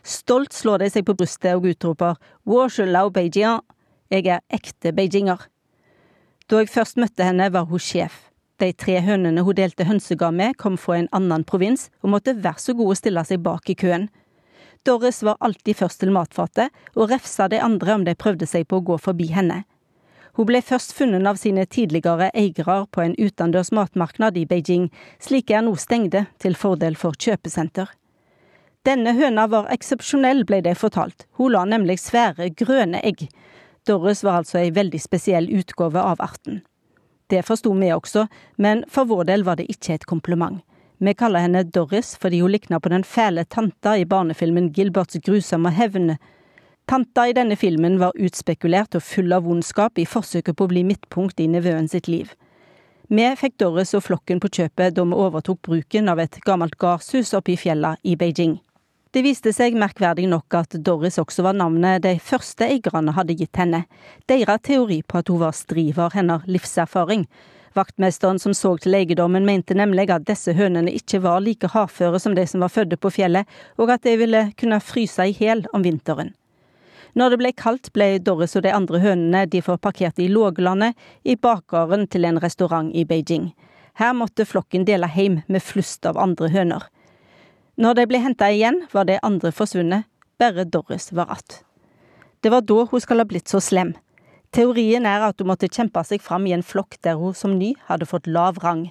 [0.00, 2.16] Stolt slår de seg på brystet og utroper
[2.48, 3.60] Worshilau Beijing,
[4.08, 5.44] jeg er ekte beijinger.
[6.48, 8.30] Da jeg først møtte henne, var hun sjef.
[8.60, 12.64] De tre hønene hun delte hønsegard med, kom fra en annen provins og måtte være
[12.64, 14.08] så gode å stille seg bak i køen.
[14.88, 18.80] Doris var alltid først til matfatet, og refsa de andre om de prøvde seg på
[18.80, 19.64] å gå forbi henne.
[20.34, 24.88] Hun ble først funnet av sine tidligere eiere på en utendørs matmarknad i Beijing.
[25.22, 27.92] Slike er nå stengte, til fordel for kjøpesenter.
[28.84, 31.28] Denne høna var eksepsjonell, ble det fortalt.
[31.38, 33.28] Hun la nemlig svære, grønne egg.
[33.86, 36.62] Doris var altså ei veldig spesiell utgave av arten.
[37.30, 40.60] Det forsto vi også, men for vår del var det ikke et kompliment.
[40.98, 45.72] Vi kaller henne Doris fordi hun likna på den fæle tanta i barnefilmen Gilberts grusomme
[45.74, 46.16] hevn,
[46.86, 50.82] Tanta i denne filmen var utspekulert og full av vondskap i forsøket på å bli
[50.84, 52.34] midtpunkt i nevøen sitt liv.
[53.08, 57.32] Vi fikk Doris og flokken på kjøpet da vi overtok bruken av et gammelt gardshus
[57.36, 58.58] oppe i fjella i Beijing.
[59.14, 63.56] Det viste seg merkverdig nok at Doris også var navnet de første eierne hadde gitt
[63.56, 63.84] henne.
[64.28, 67.24] Deres teori på at hun var stri, var hennes livserfaring.
[67.74, 72.36] Vaktmesteren som så til eiendommen mente nemlig at disse hønene ikke var like hardføre som
[72.36, 75.86] de som var fødde på fjellet, og at de ville kunne fryse i hjel om
[75.86, 76.34] vinteren.
[77.14, 80.96] Når det ble kaldt, ble Doris og de andre hønene de får parkert i låglandet,
[81.22, 83.52] i bakgården til en restaurant i Beijing.
[83.94, 86.88] Her måtte flokken dele heim med flust av andre høner.
[87.78, 91.64] Når de ble henta igjen, var de andre forsvunnet, bare Doris var att.
[92.40, 93.94] Det var da hun skal ha blitt så slem.
[94.50, 97.74] Teorien er at hun måtte kjempe seg fram i en flokk der hun som ny
[97.86, 98.88] hadde fått lav rang.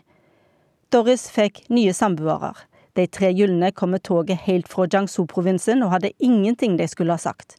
[0.91, 2.53] Doris fikk nye samboere.
[2.95, 7.19] De tre gylne kom med toget helt fra Jiangsu-provinsen og hadde ingenting de skulle ha
[7.19, 7.57] sagt.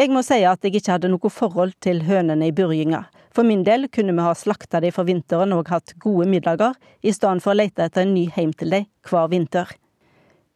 [0.00, 3.02] Jeg må si at jeg ikke hadde noe forhold til hønene i Burginga.
[3.36, 6.72] For min del kunne vi ha slakta de for vinteren og hatt gode middager,
[7.04, 9.68] i stedet for å lete etter en ny heim til de hver vinter.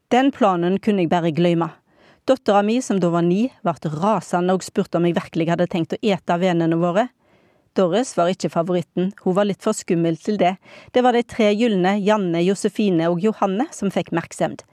[0.08, 1.68] Den planen kunne jeg bare glemme.
[2.24, 5.92] Dattera mi, som da var ni, ble rasende og spurte om jeg virkelig hadde tenkt
[5.92, 7.10] å ete vennene våre.
[7.76, 10.54] Doris var ikke favoritten, hun var litt for skummel til det.
[10.96, 14.64] Det var de tre gylne, Janne, Josefine og Johanne, som fikk merksemd.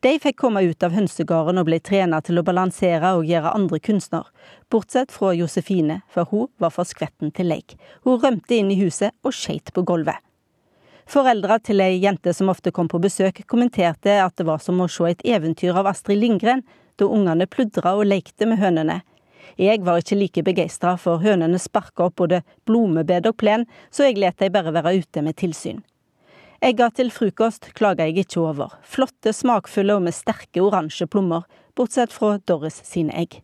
[0.00, 3.80] De fikk komme ut av hønsegården og ble trena til å balansere og gjøre andre
[3.82, 4.28] kunstner,
[4.70, 7.74] bortsett fra Josefine, for hun var for skvetten til leik.
[8.06, 10.22] Hun rømte inn i huset og skeit på gulvet.
[11.10, 14.86] Foreldra til ei jente som ofte kom på besøk, kommenterte at det var som å
[14.92, 16.62] se et eventyr av Astrid Lindgren,
[16.94, 19.00] da ungene pludra og lekte med hønene.
[19.58, 24.22] Jeg var ikke like begeistra, for hønene sparka opp både blomebed og plen, så jeg
[24.22, 25.82] let de bare være ute med tilsyn.
[26.58, 28.72] Egga til frokost klager jeg ikke over.
[28.82, 31.44] Flotte, smakfulle og med sterke oransje plommer,
[31.78, 33.36] bortsett fra Doris sine egg.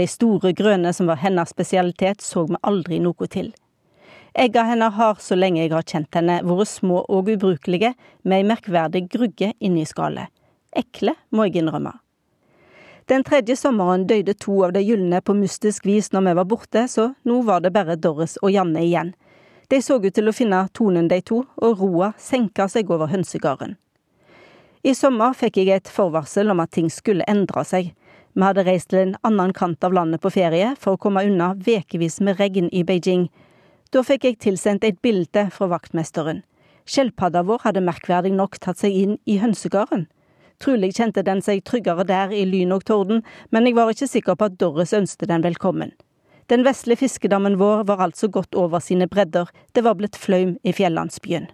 [0.00, 3.50] De store grønne som var hennes spesialitet, så vi aldri noe til.
[4.32, 7.92] Egga hennes har, så lenge jeg har kjent henne, vært små og ubrukelige,
[8.24, 10.32] med ei merkverdig grugge inni skallet.
[10.72, 11.92] Ekle, må jeg innrømme.
[13.12, 16.86] Den tredje sommeren døde to av de gylne på mystisk vis når vi var borte,
[16.88, 19.12] så nå var det bare Doris og Janne igjen.
[19.72, 23.78] De så ut til å finne tonen, de to, og roa senka seg over hønsegarden.
[24.84, 27.88] I sommer fikk jeg et forvarsel om at ting skulle endre seg.
[28.36, 31.54] Vi hadde reist til en annen kant av landet på ferie for å komme unna
[31.56, 33.30] vekevis med regn i Beijing.
[33.96, 36.44] Da fikk jeg tilsendt et bilde fra vaktmesteren.
[36.84, 40.04] Skjelpadda vår hadde merkverdig nok tatt seg inn i hønsegarden.
[40.60, 44.36] Trolig kjente den seg tryggere der i lyn og torden, men jeg var ikke sikker
[44.36, 45.96] på at Doris ønsket den velkommen.
[46.50, 50.72] Den vesle fiskedammen vår var altså gått over sine bredder, det var blitt flaum i
[50.72, 51.48] fjellandsbyen.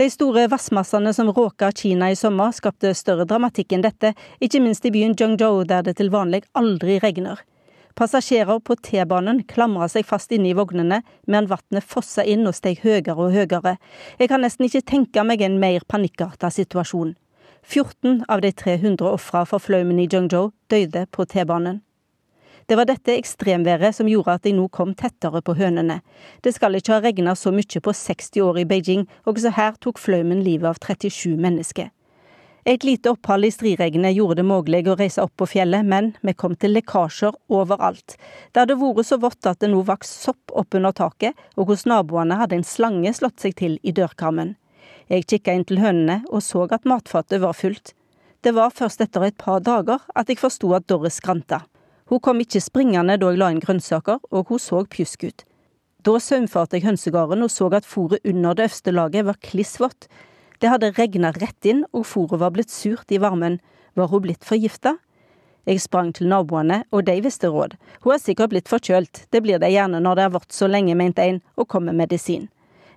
[0.00, 4.86] De store vassmassene som råka Kina i sommer, skapte større dramatikk enn dette, ikke minst
[4.88, 7.42] i byen Zhengzhou, der det til vanlig aldri regner.
[7.98, 12.80] Passasjerer på T-banen klamra seg fast inne i vognene, medan vannet fossa inn og steg
[12.80, 13.76] høyere og høyere.
[14.16, 17.12] Jeg kan nesten ikke tenke meg en mer panikkarta situasjon.
[17.60, 21.82] 14 av de 300 ofra for flaumen i Zhengzhou døde på T-banen.
[22.70, 25.96] Det var dette ekstremværet som gjorde at de nå kom tettere på hønene.
[26.38, 29.72] Det skal ikke ha regna så mye på 60 år i Beijing, og også her
[29.82, 31.88] tok flaumen livet av 37 mennesker.
[32.70, 36.36] Et lite opphold i striregnet gjorde det mulig å reise opp på fjellet, men vi
[36.38, 38.14] kom til lekkasjer overalt.
[38.52, 42.38] Det hadde vært så vått at det nå vokste sopp oppunder taket, og hos naboene
[42.38, 44.54] hadde en slange slått seg til i dørkarmen.
[45.10, 47.96] Jeg kikka inn til hønene og så at matfatet var fullt.
[48.46, 51.64] Det var først etter et par dager at jeg forsto at Doris skranta.
[52.10, 55.44] Hun kom ikke springende da jeg la inn grønnsaker, og hun så pjusk ut.
[56.02, 60.08] Da saumfarte jeg hønsegarden og så at fôret under det øverste laget var kliss vått.
[60.58, 63.60] Det hadde regna rett inn, og fôret var blitt surt i varmen.
[63.94, 64.96] Var hun blitt forgifta?
[65.68, 67.76] Jeg sprang til naboene, og de visste råd.
[68.02, 70.96] Hun er sikkert blitt forkjølt, det blir de gjerne når det har vært så lenge,
[70.98, 72.48] mente en, og kom med medisin.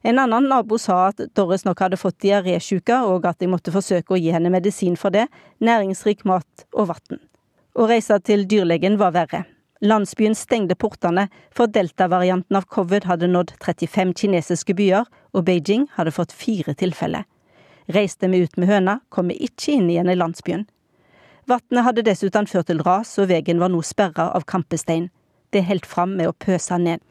[0.03, 4.15] En annen nabo sa at Doris nok hadde fått diarésjuke, og at jeg måtte forsøke
[4.15, 5.27] å gi henne medisin for det,
[5.61, 7.21] næringsrik mat og vann.
[7.73, 9.39] Å reise til dyrlegen var verre.
[9.81, 16.13] Landsbyen stengte portene, for delta-varianten av covid hadde nådd 35 kinesiske byer, og Beijing hadde
[16.13, 17.25] fått fire tilfeller.
[17.89, 20.67] Reiste vi ut med høna, kom vi ikke inn igjen i landsbyen.
[21.49, 25.09] Vannet hadde dessuten ført til ras, og veien var nå sperra av kampestein.
[25.49, 27.01] Det holdt fram med å pøse ned.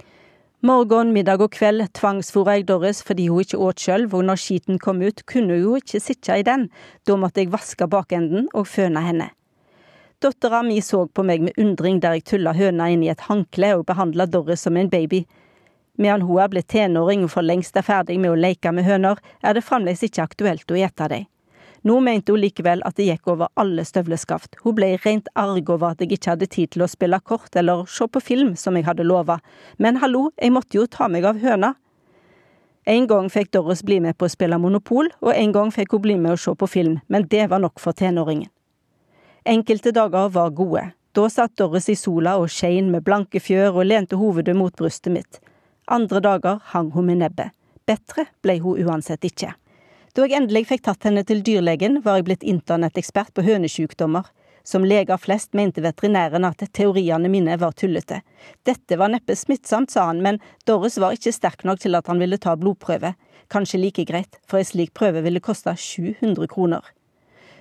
[0.62, 4.78] Morgen, middag og kveld tvangsfôra jeg Doris fordi hun ikke åt sjøl, og når skiten
[4.78, 6.68] kom ut, kunne hun jo ikke sitte i den.
[7.02, 9.32] Da måtte jeg vaske bakenden og føne henne.
[10.22, 13.72] Dattera mi så på meg med undring der jeg tulla høna inn i et håndkle
[13.80, 15.24] og behandla Doris som en baby.
[15.98, 19.18] Medan hun er blitt tenåring og for lengst er ferdig med å leke med høner,
[19.42, 21.26] er det fremdeles ikke aktuelt å ete dem.
[21.82, 24.54] Nå mente hun likevel at det gikk over alle støvleskaft.
[24.62, 27.82] Hun ble rent arg over at jeg ikke hadde tid til å spille kort eller
[27.90, 29.40] se på film, som jeg hadde lova.
[29.82, 31.74] Men hallo, jeg måtte jo ta meg av høna.
[32.86, 36.06] En gang fikk Doris bli med på å spille Monopol, og en gang fikk hun
[36.06, 38.51] bli med å se på film, men det var nok for tenåringen.
[39.45, 40.90] Enkelte dager var gode.
[41.12, 45.11] Da satt Doris i sola og skein med blanke fjør og lente hovedet mot brystet
[45.12, 45.40] mitt.
[45.90, 47.51] Andre dager hang hun med nebbet.
[47.82, 49.51] Bedre ble hun uansett ikke.
[50.14, 54.30] Da jeg endelig fikk tatt henne til dyrlegen, var jeg blitt internettekspert på hønesjukdommer.
[54.62, 58.20] Som leger flest mente veterinæren at teoriene mine var tullete.
[58.62, 60.38] Dette var neppe smittsomt, sa han, men
[60.70, 63.16] Doris var ikke sterk nok til at han ville ta blodprøve.
[63.51, 66.93] Kanskje like greit, for ei slik prøve ville koste 700 kroner.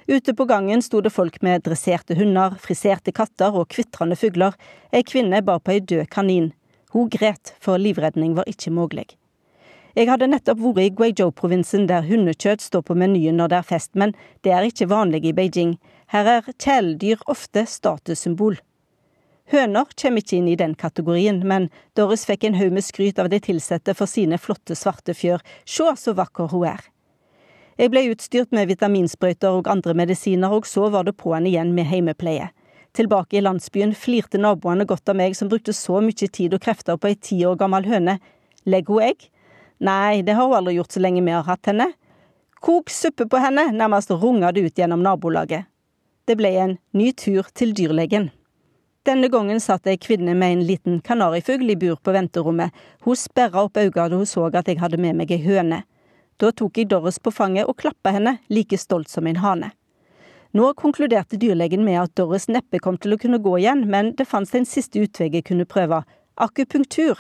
[0.08, 4.58] Ute på gangen sto det folk med dresserte hunder, friserte katter og kvitrende fugler.
[4.92, 6.52] Ei kvinne bar på ei død kanin.
[6.92, 9.06] Hun gret, for livredning var ikke mulig.
[9.96, 13.92] Jeg hadde nettopp vært i Guizhou-provinsen, der hundekjøtt står på menyen når det er fest,
[13.94, 15.78] men det er ikke vanlig i Beijing.
[16.12, 18.58] Her er kjæledyr ofte statussymbol.
[19.52, 21.68] Høner kommer ikke inn i den kategorien, men
[22.00, 25.44] Doris fikk en haug med skryt av de ansatte for sine flotte svarte fjør.
[25.68, 26.91] Se så vakker hun er.
[27.80, 31.88] Jeg ble utstyrt med vitaminsprøyter og andre medisiner, og så var det på'n igjen med
[31.88, 32.50] heimepleie.
[32.94, 37.00] Tilbake i landsbyen flirte naboene godt av meg som brukte så mye tid og krefter
[37.00, 38.18] på ei ti år gammel høne.
[38.68, 39.30] Legger hun egg?
[39.80, 41.88] Nei, det har hun aldri gjort så lenge vi har hatt henne.
[42.62, 45.66] Kok suppe på henne, nærmest runga det ut gjennom nabolaget.
[46.28, 48.30] Det ble en ny tur til dyrlegen.
[49.08, 52.70] Denne gangen satt ei kvinne med en liten kanarifugl i bur på venterommet.
[53.02, 55.82] Hun sperra opp øynene da hun så at jeg hadde med meg ei høne.
[56.42, 59.72] Da tok jeg Doris på fanget og klappa henne, like stolt som en hane.
[60.58, 64.28] Nå konkluderte dyrlegen med at Doris neppe kom til å kunne gå igjen, men det
[64.28, 66.02] fantes en siste utvei jeg kunne prøve–
[66.46, 67.20] akupunktur.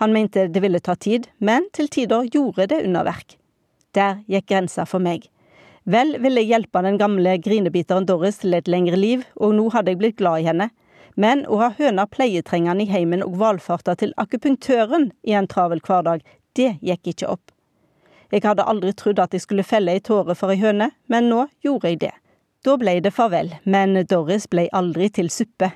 [0.00, 3.36] Han mente det ville ta tid, men til tider gjorde det underverk.
[3.94, 5.28] Der gikk grensa for meg.
[5.84, 9.92] Vel ville jeg hjelpe den gamle grinebiteren Doris til et lengre liv, og nå hadde
[9.92, 10.70] jeg blitt glad i henne.
[11.20, 16.24] Men å ha høna pleietrengende i heimen og valfarta til akupunktøren i en travel hverdag,
[16.56, 17.50] det gikk ikke opp.
[18.30, 21.48] Jeg hadde aldri trodd at jeg skulle felle ei tåre for ei høne, men nå
[21.64, 22.12] gjorde jeg det.
[22.64, 25.72] Da ble det farvel, men Doris ble aldri til suppe.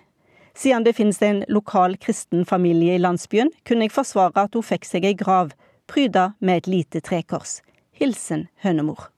[0.55, 4.87] Siden det finnes en lokal kristen familie i landsbyen, kunne jeg forsvare at hun fikk
[4.87, 5.51] seg ei grav,
[5.91, 7.59] pryda med et lite trekors.
[7.95, 9.09] Hilsen hønemor.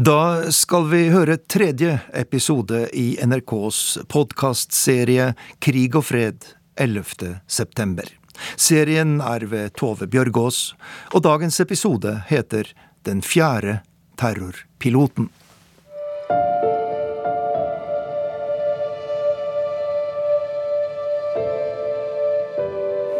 [0.00, 6.46] Da skal vi høre tredje episode i NRKs podkastserie Krig og fred
[6.80, 7.36] 11.
[7.46, 8.08] september.
[8.56, 10.74] Serien er ved Tove Bjørgaas,
[11.14, 12.72] og dagens episode heter
[13.06, 13.80] Den fjerde
[14.20, 15.30] terrorpiloten.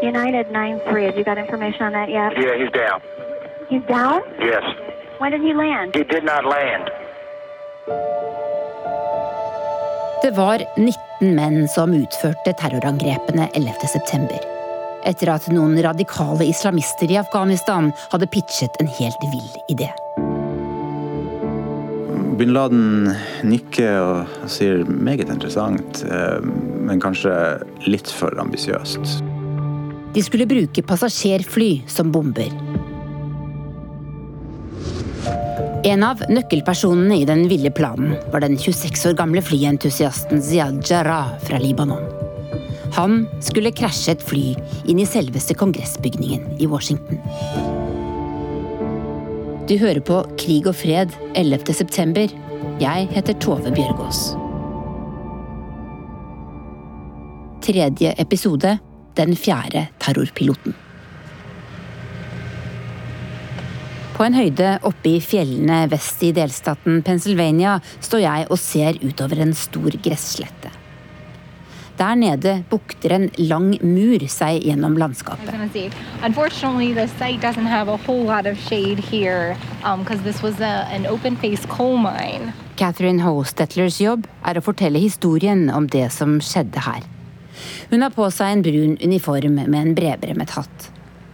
[0.02, 2.32] United 9-3, have you got information on that yet?
[2.36, 3.00] Yeah, he's down.
[3.70, 4.22] He's down?
[4.40, 4.64] Yes.
[5.20, 5.94] When did he land?
[5.94, 6.88] He did not land.
[10.22, 14.59] Det var 19 menn som utførte terrorangrepene 11.9.
[15.08, 19.88] Etter at noen radikale islamister i Afghanistan hadde pitchet en helt vill idé.
[22.40, 23.10] Bin Laden
[23.44, 27.32] nikker og sier meget interessant, eh, men kanskje
[27.84, 29.18] litt for ambisiøst.
[30.14, 32.48] De skulle bruke passasjerfly som bomber.
[35.84, 41.36] En av nøkkelpersonene i den ville planen var den 26 år gamle flyentusiasten Ziyad Jarrah
[41.44, 42.19] fra Libanon.
[42.96, 44.56] Han skulle krasje et fly
[44.90, 47.20] inn i selveste kongressbygningen i Washington.
[49.70, 51.70] Du hører på Krig og fred 11.
[51.78, 52.32] september.
[52.82, 54.32] Jeg heter Tove Bjørgaas.
[57.62, 58.78] Tredje episode
[59.14, 60.74] Den fjerde terrorpiloten.
[64.20, 69.40] På en høyde oppe i fjellene vest i delstaten Pennsylvania står jeg og ser utover
[69.46, 70.59] en stor gresslette.
[72.00, 75.50] Der nede bukter en lang mur seg gjennom landskapet.
[79.10, 80.06] Here um,
[82.08, 82.52] a.
[82.76, 87.04] Catherine Hostetlers jobb er å fortelle historien om det som skjedde her.
[87.90, 90.90] Hun har på seg en brun uniform med en bredbremmet hatt.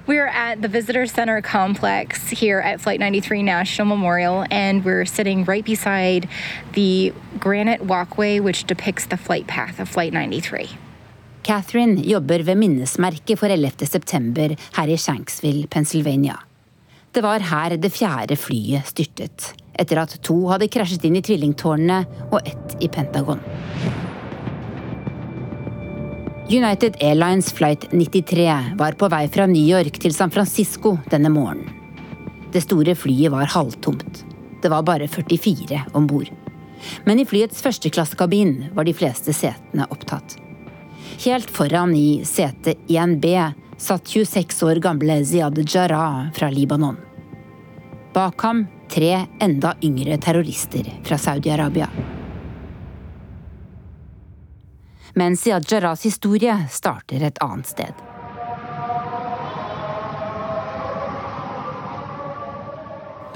[0.06, 5.44] We're at the Visitor Center complex here at Flight 93 National Memorial, and we're sitting
[5.44, 6.28] right beside
[6.74, 10.68] the granite walkway which depicts the flight path of Flight 93.
[11.42, 13.86] Catherine jobber ved minnesmerket for 11.
[13.86, 16.38] september her i Shanksville, Pennsylvania.
[17.12, 22.04] Det var her det fjerde flyet styrtet, etter at to hadde krasjet inn i tvillingtårnene
[22.30, 23.42] og ett i Pentagon.
[26.48, 31.72] United Airlines flight 93 var på vei fra New York til San Francisco denne morgenen.
[32.54, 34.20] Det store flyet var halvtomt.
[34.62, 36.30] Det var bare 44 om bord.
[37.04, 40.36] Men i flyets førsteklassekabin var de fleste setene opptatt.
[41.24, 43.32] Helt foran i sete 1B
[43.76, 47.00] satt 26 år gamle Ziad Jarrah fra Libanon.
[48.14, 51.90] Bak ham tre enda yngre terrorister fra Saudi-Arabia.
[55.16, 58.02] Men Siad Jarrahs historie starter et annet sted.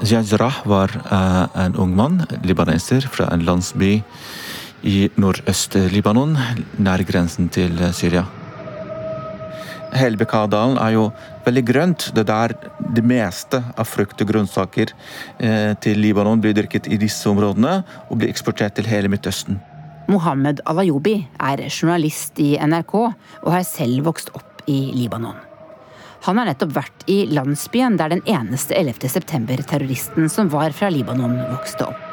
[0.05, 3.95] Siad Jarrah var uh, en ung mann, libaneser, fra en landsby
[4.85, 6.37] i nordøst-Libanon,
[6.81, 8.27] nær grensen til Syria.
[9.97, 11.09] Hele Bekadalen er jo
[11.45, 12.07] veldig grønt.
[12.15, 12.53] Det der
[12.93, 14.93] det meste av frukt og grønnsaker
[15.41, 19.59] eh, til Libanon blir dyrket i disse områdene og blir eksportert til hele Midtøsten.
[20.11, 25.37] Mohammed Alayobi er journalist i NRK og har selv vokst opp i Libanon.
[26.27, 29.07] Han har nettopp vært i landsbyen der den eneste 11.
[29.09, 32.07] september-terroristen som var fra Libanon, vokste opp.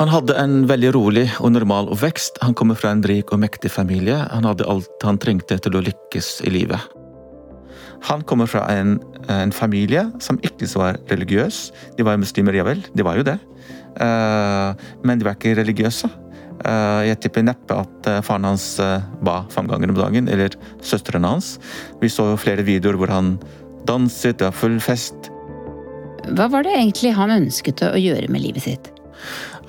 [0.00, 2.40] Han hadde en veldig rolig og normal oppvekst.
[2.40, 4.16] Han kommer fra en rik og mektig familie.
[4.32, 6.80] Han hadde alt han trengte til å lykkes i livet.
[8.08, 8.96] Han kommer fra en,
[9.28, 11.66] en familie som ikke var religiøs.
[11.98, 13.36] De var muslimer, ja vel, de var jo det.
[13.98, 14.76] Uh,
[15.06, 16.10] men de var ikke religiøse.
[16.60, 18.74] Uh, jeg tipper neppe at uh, faren hans
[19.24, 21.54] ba fem ganger om dagen, eller søstrene hans.
[22.02, 23.36] Vi så flere videoer hvor han
[23.88, 25.30] danset, det var full fest.
[26.36, 28.90] Hva var det egentlig han ønsket å gjøre med livet sitt?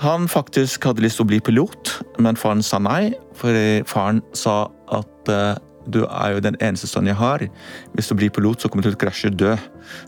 [0.02, 1.92] Han faktisk hadde lyst til å bli pilot,
[2.22, 3.14] men faren sa nei.
[3.38, 3.56] For
[3.88, 5.32] faren sa at
[5.90, 7.46] du er jo den eneste sønnen jeg har.
[7.96, 9.54] Hvis du blir pilot, så kommer du til å krasje dø.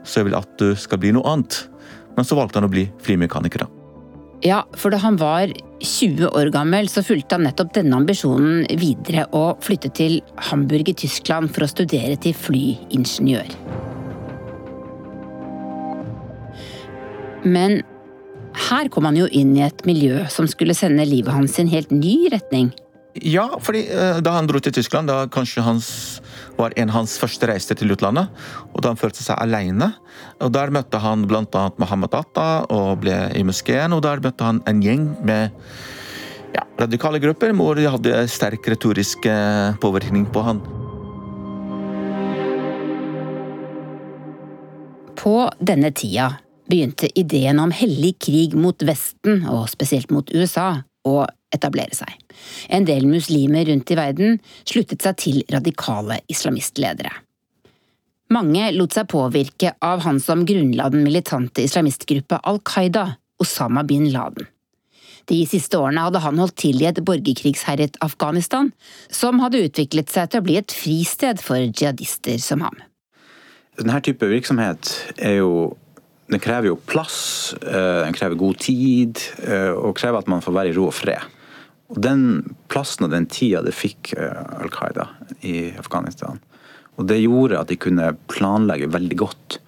[0.03, 1.63] Så jeg vil at du skal bli noe annet.
[2.17, 3.65] Men så valgte han å bli flimekaniker.
[4.43, 9.23] Ja, for da han var 20 år gammel, så fulgte han nettopp denne ambisjonen videre
[9.31, 10.17] og flyttet til
[10.49, 13.55] Hamburg i Tyskland for å studere til flyingeniør.
[17.47, 17.81] Men
[18.67, 21.71] her kom han jo inn i et miljø som skulle sende livet hans i en
[21.71, 22.73] helt ny retning.
[23.21, 25.89] Ja, fordi uh, da han dro til Tyskland, da kanskje hans
[26.57, 28.29] var en av hans første reiser til utlandet.
[28.73, 29.91] Og da han følte seg alene.
[30.41, 31.65] Og Der møtte han bl.a.
[31.81, 33.93] Mohammed Atta og ble i moskeen.
[33.93, 35.53] Og der møtte han en gjeng med
[36.53, 40.61] ja, radikale grupper hvor de hadde sterk retorisk eh, påvirkning på han.
[45.17, 46.33] På denne tida
[46.69, 51.23] begynte ideen om hellig krig mot Vesten, og spesielt mot USA, å
[51.55, 52.11] etablere seg.
[52.69, 57.13] En del muslimer rundt i verden sluttet seg til radikale islamistledere.
[58.33, 63.11] Mange lot seg påvirke av han som grunnla den militante islamistgruppa Al Qaida,
[63.43, 64.47] Osama bin Laden.
[65.29, 68.73] De siste årene hadde han holdt til i et borgerkrigsherjet Afghanistan,
[69.07, 72.81] som hadde utviklet seg til å bli et fristed for jihadister som ham.
[73.79, 74.91] Denne type virksomhet
[75.37, 75.53] jo
[76.41, 80.71] krever jo plass, eh, den krever god tid, eh, og krever at man får være
[80.71, 81.21] i ro og fred.
[81.91, 85.09] Og Den plassen og den tida det fikk eh, Al Qaida
[85.41, 86.39] i Afghanistan.
[86.97, 89.59] Og Det gjorde at de kunne planlegge veldig godt.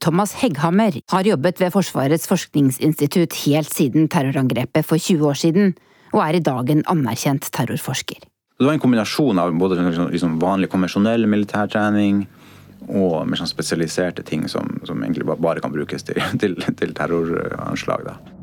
[0.00, 5.74] Thomas Hegghammer har jobbet ved Forsvarets forskningsinstitutt helt siden terrorangrepet for 20 år siden,
[6.12, 8.20] og er i dag en anerkjent terrorforsker.
[8.56, 9.80] Det var en kombinasjon av både
[10.12, 12.26] liksom vanlig konvensjonell militærtrening,
[12.86, 18.06] og mer sånn spesialiserte ting som, som, egentlig bare kan brukes til, til, til terroranslag.
[18.06, 18.35] Da.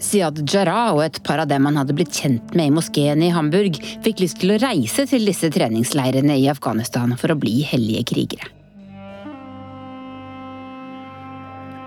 [0.00, 3.32] Siad Jarrah og et par av dem han hadde blitt kjent med i moskeen i
[3.34, 8.06] Hamburg, fikk lyst til å reise til disse treningsleirene i Afghanistan for å bli hellige
[8.14, 8.48] krigere.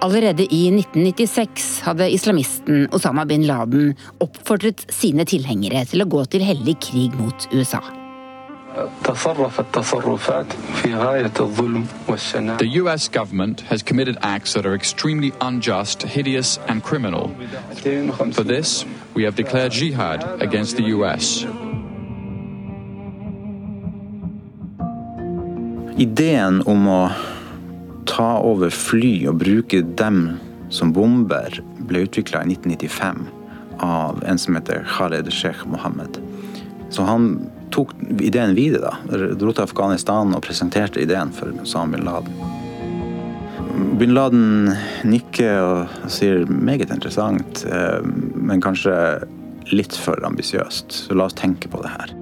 [0.03, 3.93] Allerede i 1996 hadde islamisten Osama bin Laden
[4.23, 7.79] oppfordret sine tilhengere til å gå til hellig krig mot USA.
[12.57, 17.29] The US government has committed acts that are extremely unjust, hideous, and criminal.
[18.33, 21.45] For this, we have declared jihad against the US.
[25.97, 27.11] Ideen om å
[28.09, 30.39] ta over fly og bruke dem
[30.73, 33.27] som bomber ble utvikla i 1995
[33.85, 36.17] av en som heter Khaled Sheikh Mohammed.
[36.89, 38.93] Så han tok ideen videre.
[39.09, 42.61] da, Dro til Afghanistan og presenterte ideen for Osama bin Laden.
[43.97, 44.73] Bin Laden
[45.09, 48.01] nikker og sier meget interessant, eh,
[48.35, 48.95] men kanskje
[49.73, 50.91] litt for ambisiøst.
[50.91, 52.13] Så la oss tenke på det her.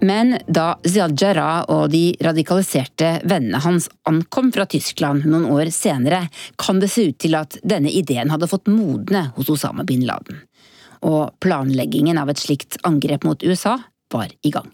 [0.00, 6.28] Men da Ziad Jarrah og de radikaliserte vennene hans ankom fra Tyskland noen år senere,
[6.56, 10.44] kan det se ut til at denne ideen hadde fått modne hos Osama bin Laden
[11.06, 13.78] og planleggingen av et slikt angrep mot USA
[14.12, 14.70] var i gang.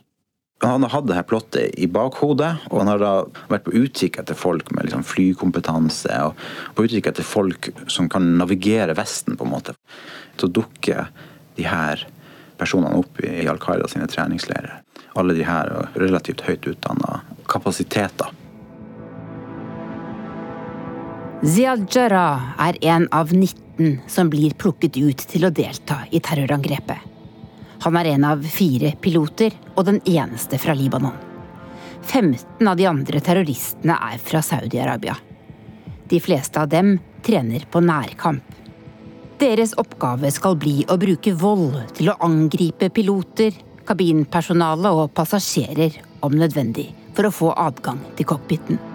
[0.64, 3.12] Han hatt dette plottet i bakhodet, og han har da
[3.50, 6.14] vært på utkikk etter folk med liksom flykompetanse.
[6.24, 9.74] Og på utkikk etter folk som kan navigere Vesten, på en måte.
[10.40, 11.10] Så dukker
[11.58, 12.06] de her
[12.56, 14.80] personene opp i Al Qaida sine treningsleirer.
[15.20, 17.20] Alle de her relativt høyt utdanna
[17.50, 18.32] kapasiteter.
[21.44, 26.20] Ziad Jarrah er en av 19 19 som blir plukket ut til å delta i
[26.20, 26.98] terrorangrepet.
[27.84, 31.16] Han er en av fire piloter og den eneste fra Libanon.
[32.02, 35.16] 15 av de andre terroristene er fra Saudi-Arabia.
[36.08, 38.44] De fleste av dem trener på nærkamp.
[39.40, 43.52] Deres oppgave skal bli å bruke vold til å angripe piloter,
[43.84, 48.93] kabinpersonale og passasjerer om nødvendig for å få adgang til cockpiten.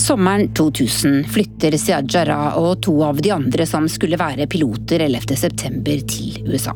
[0.00, 5.96] Sommeren 2000 flytter Siad Jarrah og to av de andre som skulle være piloter 11.9
[6.08, 6.72] til USA.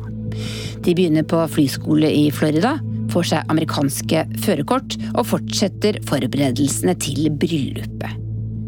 [0.85, 2.75] De begynner på flyskole i Florida,
[3.09, 8.21] får seg amerikanske førerkort og fortsetter forberedelsene til bryllupet.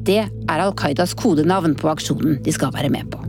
[0.10, 3.22] Det er Al Qaidas kodenavn på aksjonen de skal være med på.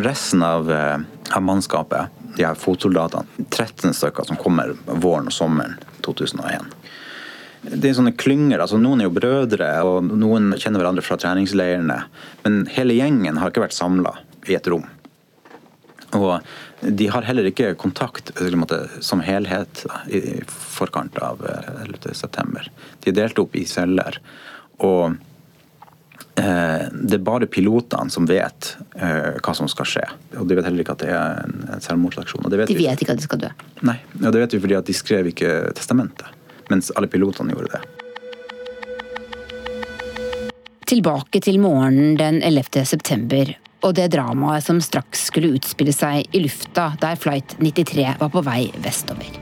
[0.00, 0.96] Resten av, eh,
[1.36, 2.08] av mannskapet,
[2.38, 6.72] de her fotsoldatene, 13 stykker som kommer våren og sommeren 2001
[7.62, 8.60] det er sånne klynger.
[8.62, 11.98] altså Noen er jo brødre, og noen kjenner hverandre fra treningsleirene.
[12.42, 14.16] Men hele gjengen har ikke vært samla
[14.50, 14.88] i et rom.
[16.18, 16.42] Og
[16.82, 21.40] de har heller ikke kontakt måte, som helhet i forkant av
[21.86, 22.16] 11.9.
[22.18, 22.66] september.
[23.00, 24.18] de er delt opp i celler.
[24.82, 25.14] Og
[26.34, 30.04] eh, det er bare pilotene som vet eh, hva som skal skje.
[30.42, 32.50] Og de vet heller ikke at det er en, en selvmordsaksjon.
[32.50, 33.54] de vet ikke at de skal dø?
[33.86, 36.41] Nei, og det vet vi fordi at de skrev ikke testamentet
[36.72, 37.82] mens alle pilotene gjorde det.
[40.92, 42.84] Tilbake til morgenen den 11.
[42.84, 48.30] september og det dramaet som straks skulle utspille seg i lufta der Flight 93 var
[48.30, 49.38] på vei vestover.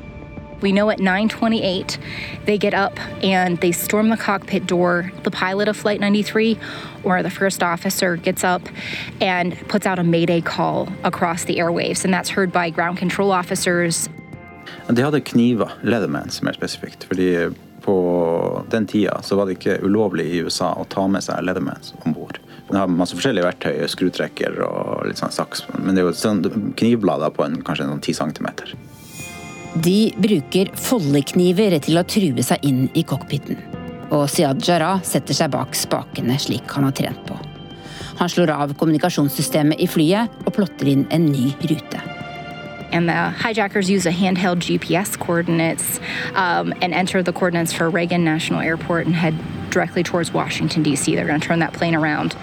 [0.61, 1.99] We know at 9:28
[2.45, 5.11] they get up and they storm the cockpit door.
[5.25, 6.59] The pilot of Flight 93
[7.03, 8.69] or the first officer gets up
[9.21, 13.33] and puts out a mayday call across the airwaves and that's heard by ground control
[13.33, 14.09] officers
[14.89, 17.05] de hadde kniver, Leathermans mer spesifikt.
[17.09, 17.51] fordi
[17.81, 21.95] på den tida så var det ikke ulovlig i USA å ta med seg Leathermans
[22.05, 22.39] om bord.
[22.69, 25.65] De har masse forskjellige verktøy, skrutrekker og litt sånn saks.
[25.79, 26.43] Men det er jo sånn
[26.79, 28.75] knivblader på en, kanskje en sånn 10 centimeter.
[29.75, 33.59] De bruker foldekniver til å true seg inn i cockpiten.
[34.11, 37.39] Og Siad Jarrah setter seg bak spakene slik han har trent på.
[38.21, 42.03] Han slår av kommunikasjonssystemet i flyet og plotter inn en ny rute.
[42.93, 46.01] And the hijackers use a handheld GPS coordinates
[46.35, 49.35] um, and enter the coordinates for Reagan National Airport and head
[49.71, 51.15] directly towards Washington, D.C.
[51.15, 52.37] They're going to turn that plane around.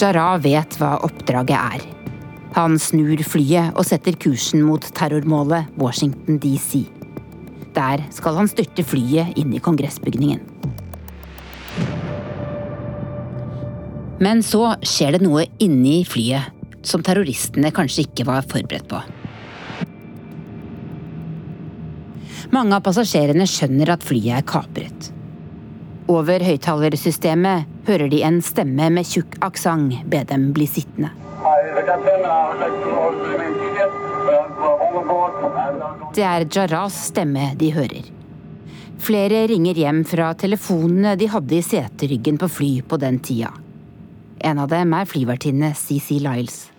[0.00, 1.82] Jarrah vet hva oppdraget er.
[2.56, 6.86] Han snur flyet og setter kursen mot terrormålet Washington DC.
[7.76, 10.40] Der skal han styrte flyet inn i kongressbygningen.
[14.20, 16.52] Men så skjer det noe inni flyet
[16.84, 19.00] som terroristene kanskje ikke var forberedt på.
[22.52, 25.10] Mange av passasjerene skjønner at flyet er kapret.
[26.10, 31.12] Over høyttalersystemet hører de en stemme med tjukk aksent be dem bli sittende.
[36.14, 38.10] Det er Jarrahs stemme de hører.
[39.00, 43.54] Flere ringer hjem fra telefonene de hadde i seteryggen på fly på den tida.
[44.40, 46.70] En av dem er flyvertinne CC Lyles.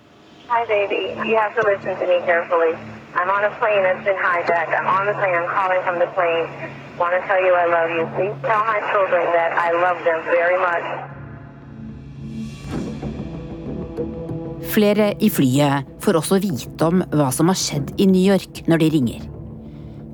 [0.49, 1.13] Hi, baby.
[1.29, 2.73] You have to listen to me carefully.
[3.15, 4.73] I'm on a plane that's been hijacked.
[4.73, 5.35] I'm on the plane.
[5.35, 6.47] I'm calling from the plane.
[6.99, 8.03] Want to tell you I love you.
[8.17, 10.85] Please tell my children that I love them very much.
[14.71, 18.83] Flere i flyet får også vite om hva som har skjedd i New York når
[18.83, 19.25] de ringer.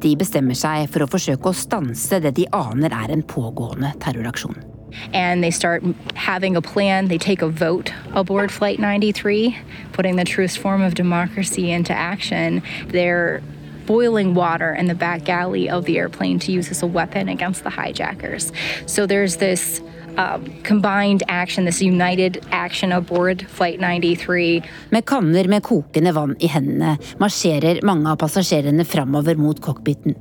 [0.01, 4.76] De bestemmer seg for å forsøke å stanse det de aner er en pågående terroraksjon.
[5.13, 5.83] And they start
[6.15, 7.07] having a plan.
[7.07, 9.57] They take a vote aboard Flight 93,
[9.93, 12.63] putting the truest form of democracy into action.
[12.87, 13.41] They're
[13.85, 17.63] boiling water in the back galley of the airplane to use as a weapon against
[17.63, 18.51] the hijackers.
[18.85, 19.81] So there's this
[20.17, 24.63] um, combined action, this united action aboard Flight 93.
[24.89, 30.17] Med kanner med kokende vann i hendene marsjerer mange av passasjerene framover mot cockpiten.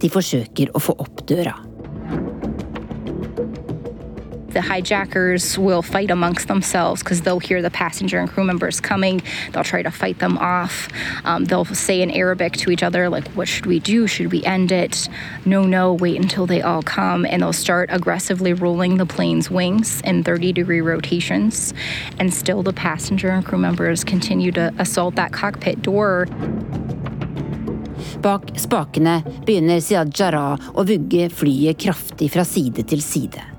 [0.00, 1.67] De forsøker å få opp døra.
[4.50, 9.20] The hijackers will fight amongst themselves because they'll hear the passenger and crew members coming.
[9.52, 10.88] They'll try to fight them off.
[11.24, 14.06] Um, they'll say in Arabic to each other, like, what should we do?
[14.06, 15.08] Should we end it?
[15.44, 17.26] No, no, wait until they all come.
[17.26, 21.74] And they'll start aggressively rolling the plane's wings in 30 degree rotations.
[22.18, 26.26] And still, the passenger and crew members continue to assault that cockpit door.
[28.22, 33.57] Bak spakene begynner Siad Jarrah å vugge flyet kraftig fra side til side.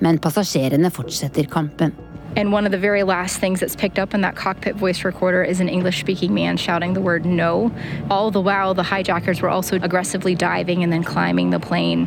[0.00, 1.92] Men passasjerene fortsetter kampen.
[2.36, 5.42] And one of the very last things that's picked up in that cockpit voice recorder
[5.42, 7.72] is an English speaking man shouting the word no.
[8.10, 12.06] All the while, the hijackers were also aggressively diving and then climbing the plane.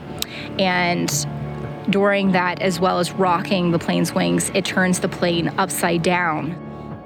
[0.60, 1.10] And
[1.90, 6.56] during that, as well as rocking the plane's wings, it turns the plane upside down.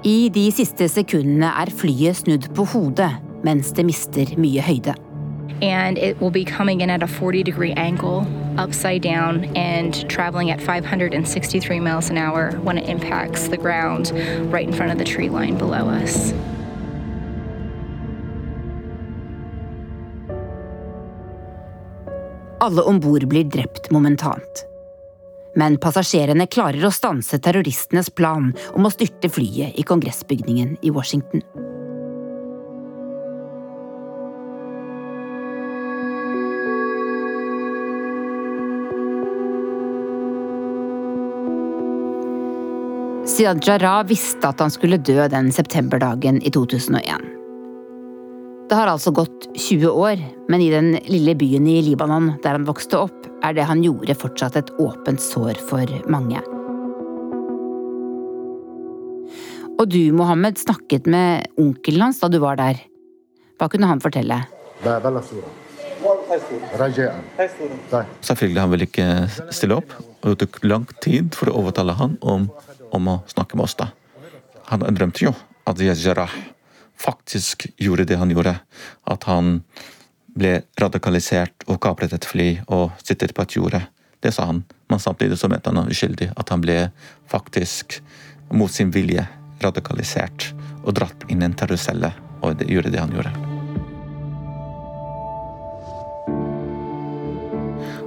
[0.04, 3.14] I de siste sekundene er flyet snudd på hodet
[3.44, 4.92] mens det mister mye høyde.
[5.62, 8.26] And it will be coming in at a 40 degree angle
[8.58, 14.12] upside down and traveling at 563 miles an hour when it impacts the ground
[14.52, 16.32] right in front of the tree line below us.
[22.64, 24.64] Alle om bord blir drept momentant.
[25.54, 31.44] Men passasjerene klarer å stanse terroristenes plan om å styrte flyet i kongressbygningen i Washington.
[43.34, 47.24] Siad Jarrah visste at han skulle dø den septemberdagen i 2001.
[48.70, 52.66] Det har altså gått 20 år, men i den lille byen i Libanon der han
[52.68, 56.38] vokste opp, er det han gjorde fortsatt et åpent sår for mange.
[59.74, 62.78] Og du, Mohammed, snakket med onkelen hans da du var der.
[63.58, 64.44] Hva kunne han fortelle?
[68.22, 69.08] Selvfølgelig han ville ikke
[69.50, 72.46] stille opp, og det tok lang tid for å overtale han om
[72.94, 73.76] om å snakke med oss.
[73.78, 73.90] da.
[74.70, 75.34] Han drømte jo
[75.68, 76.32] at Jarrah
[76.96, 78.56] faktisk gjorde det han gjorde.
[79.10, 79.60] At han
[80.34, 83.82] ble radikalisert og kapret et fly og sittet på et jorde.
[84.24, 84.64] Det sa han.
[84.88, 86.32] Men samtidig så mente han uskyldig.
[86.36, 86.90] At han ble
[87.30, 88.00] faktisk
[88.50, 89.26] mot sin vilje
[89.64, 90.52] radikalisert
[90.84, 92.12] og dratt inn i en terrorcelle
[92.44, 93.53] og gjorde det han gjorde.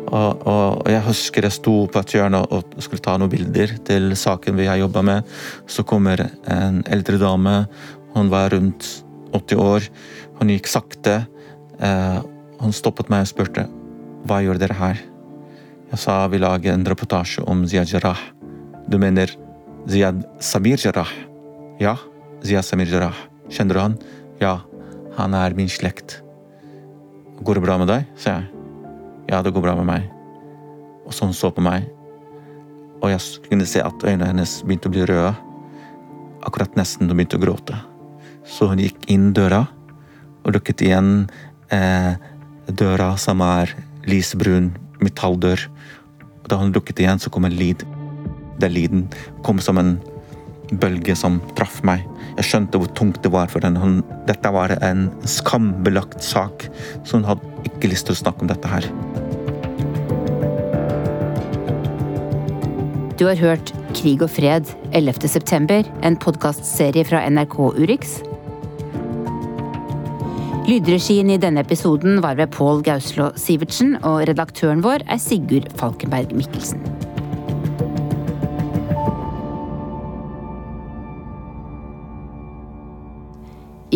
[0.08, 4.14] Og, og, jeg husker jeg sto på et hjørne og skulle ta noen bilder til
[4.18, 5.34] saken vi har jobba med.
[5.68, 7.58] Så kommer en eldre dame.
[8.16, 8.88] Hun var rundt
[9.36, 9.90] 80 år.
[10.40, 11.20] Hun gikk sakte.
[11.84, 12.20] Eh,
[12.62, 13.68] hun stoppet meg og spurte
[14.28, 15.04] hva gjør dere her.
[15.92, 18.20] Jeg sa vi lager en reportasje om Ziyad Jarrah.
[18.88, 19.32] Du mener
[19.88, 21.12] Ziyad Samir Jarrah?
[21.80, 21.96] Ja,
[22.44, 23.16] Ziyad Samir Jarrah.
[23.52, 23.98] Kjenner du han?
[24.42, 24.60] Ja,
[25.20, 26.22] han er min slekt.
[27.40, 28.14] Går det bra med deg?
[28.20, 28.57] sa jeg.
[29.28, 30.08] Ja, det går bra med meg.
[31.08, 31.88] Og så hun så på meg,
[33.02, 35.34] og jeg kunne se at øynene hennes begynte å bli røde.
[36.48, 37.78] Akkurat nesten hun begynte å gråte.
[38.48, 39.66] Så hun gikk inn døra
[40.44, 41.28] og lukket igjen
[41.76, 42.16] eh,
[42.68, 43.74] døra som er
[44.08, 44.72] lysebrun
[45.04, 45.68] metalldør.
[46.44, 47.84] Og da hun lukket igjen, så kom en lyd.
[48.62, 49.06] Den lyden
[49.46, 49.98] kom som en
[50.72, 52.08] bølge som traff meg.
[52.38, 54.04] Jeg skjønte hvor tungt det var for henne.
[54.30, 56.68] Dette var en skambelagt sak,
[57.02, 58.86] så hun hadde ikke lyst til å snakke om dette her.
[63.18, 65.26] Du har hørt Krig og fred 11.
[65.34, 68.20] september, en podkastserie fra NRK Urix.
[70.68, 76.38] Lydregien i denne episoden var ved Pål Gauslå Sivertsen, og redaktøren vår er Sigurd Falkenberg
[76.38, 76.97] Mikkelsen.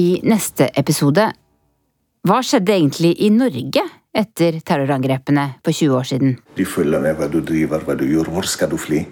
[0.01, 1.27] I neste episode
[2.25, 3.83] Hva skjedde egentlig i Norge
[4.17, 6.31] etter terrorangrepene for 20 år siden?
[6.57, 8.31] De følger med hva du driver, hva du gjør.
[8.33, 9.03] Hvor skal du fly?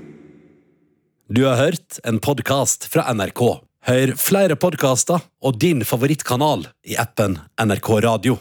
[1.30, 3.44] Du har hørt en podkast fra NRK.
[3.90, 8.40] Hør flere podkaster og din favorittkanal i appen NRK Radio.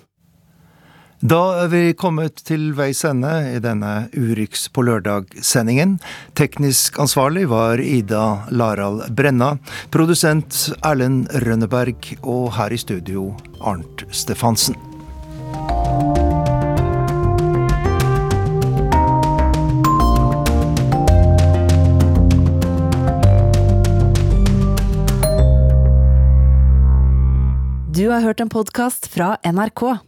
[1.18, 5.96] Da er vi kommet til veis ende i denne Urix på lørdag-sendingen.
[6.38, 9.56] Teknisk ansvarlig var Ida Laral Brenna.
[9.90, 12.14] Produsent Erlend Rønneberg.
[12.22, 14.78] Og her i studio Arnt Stefansen.
[27.90, 30.07] Du har hørt en podkast fra NRK.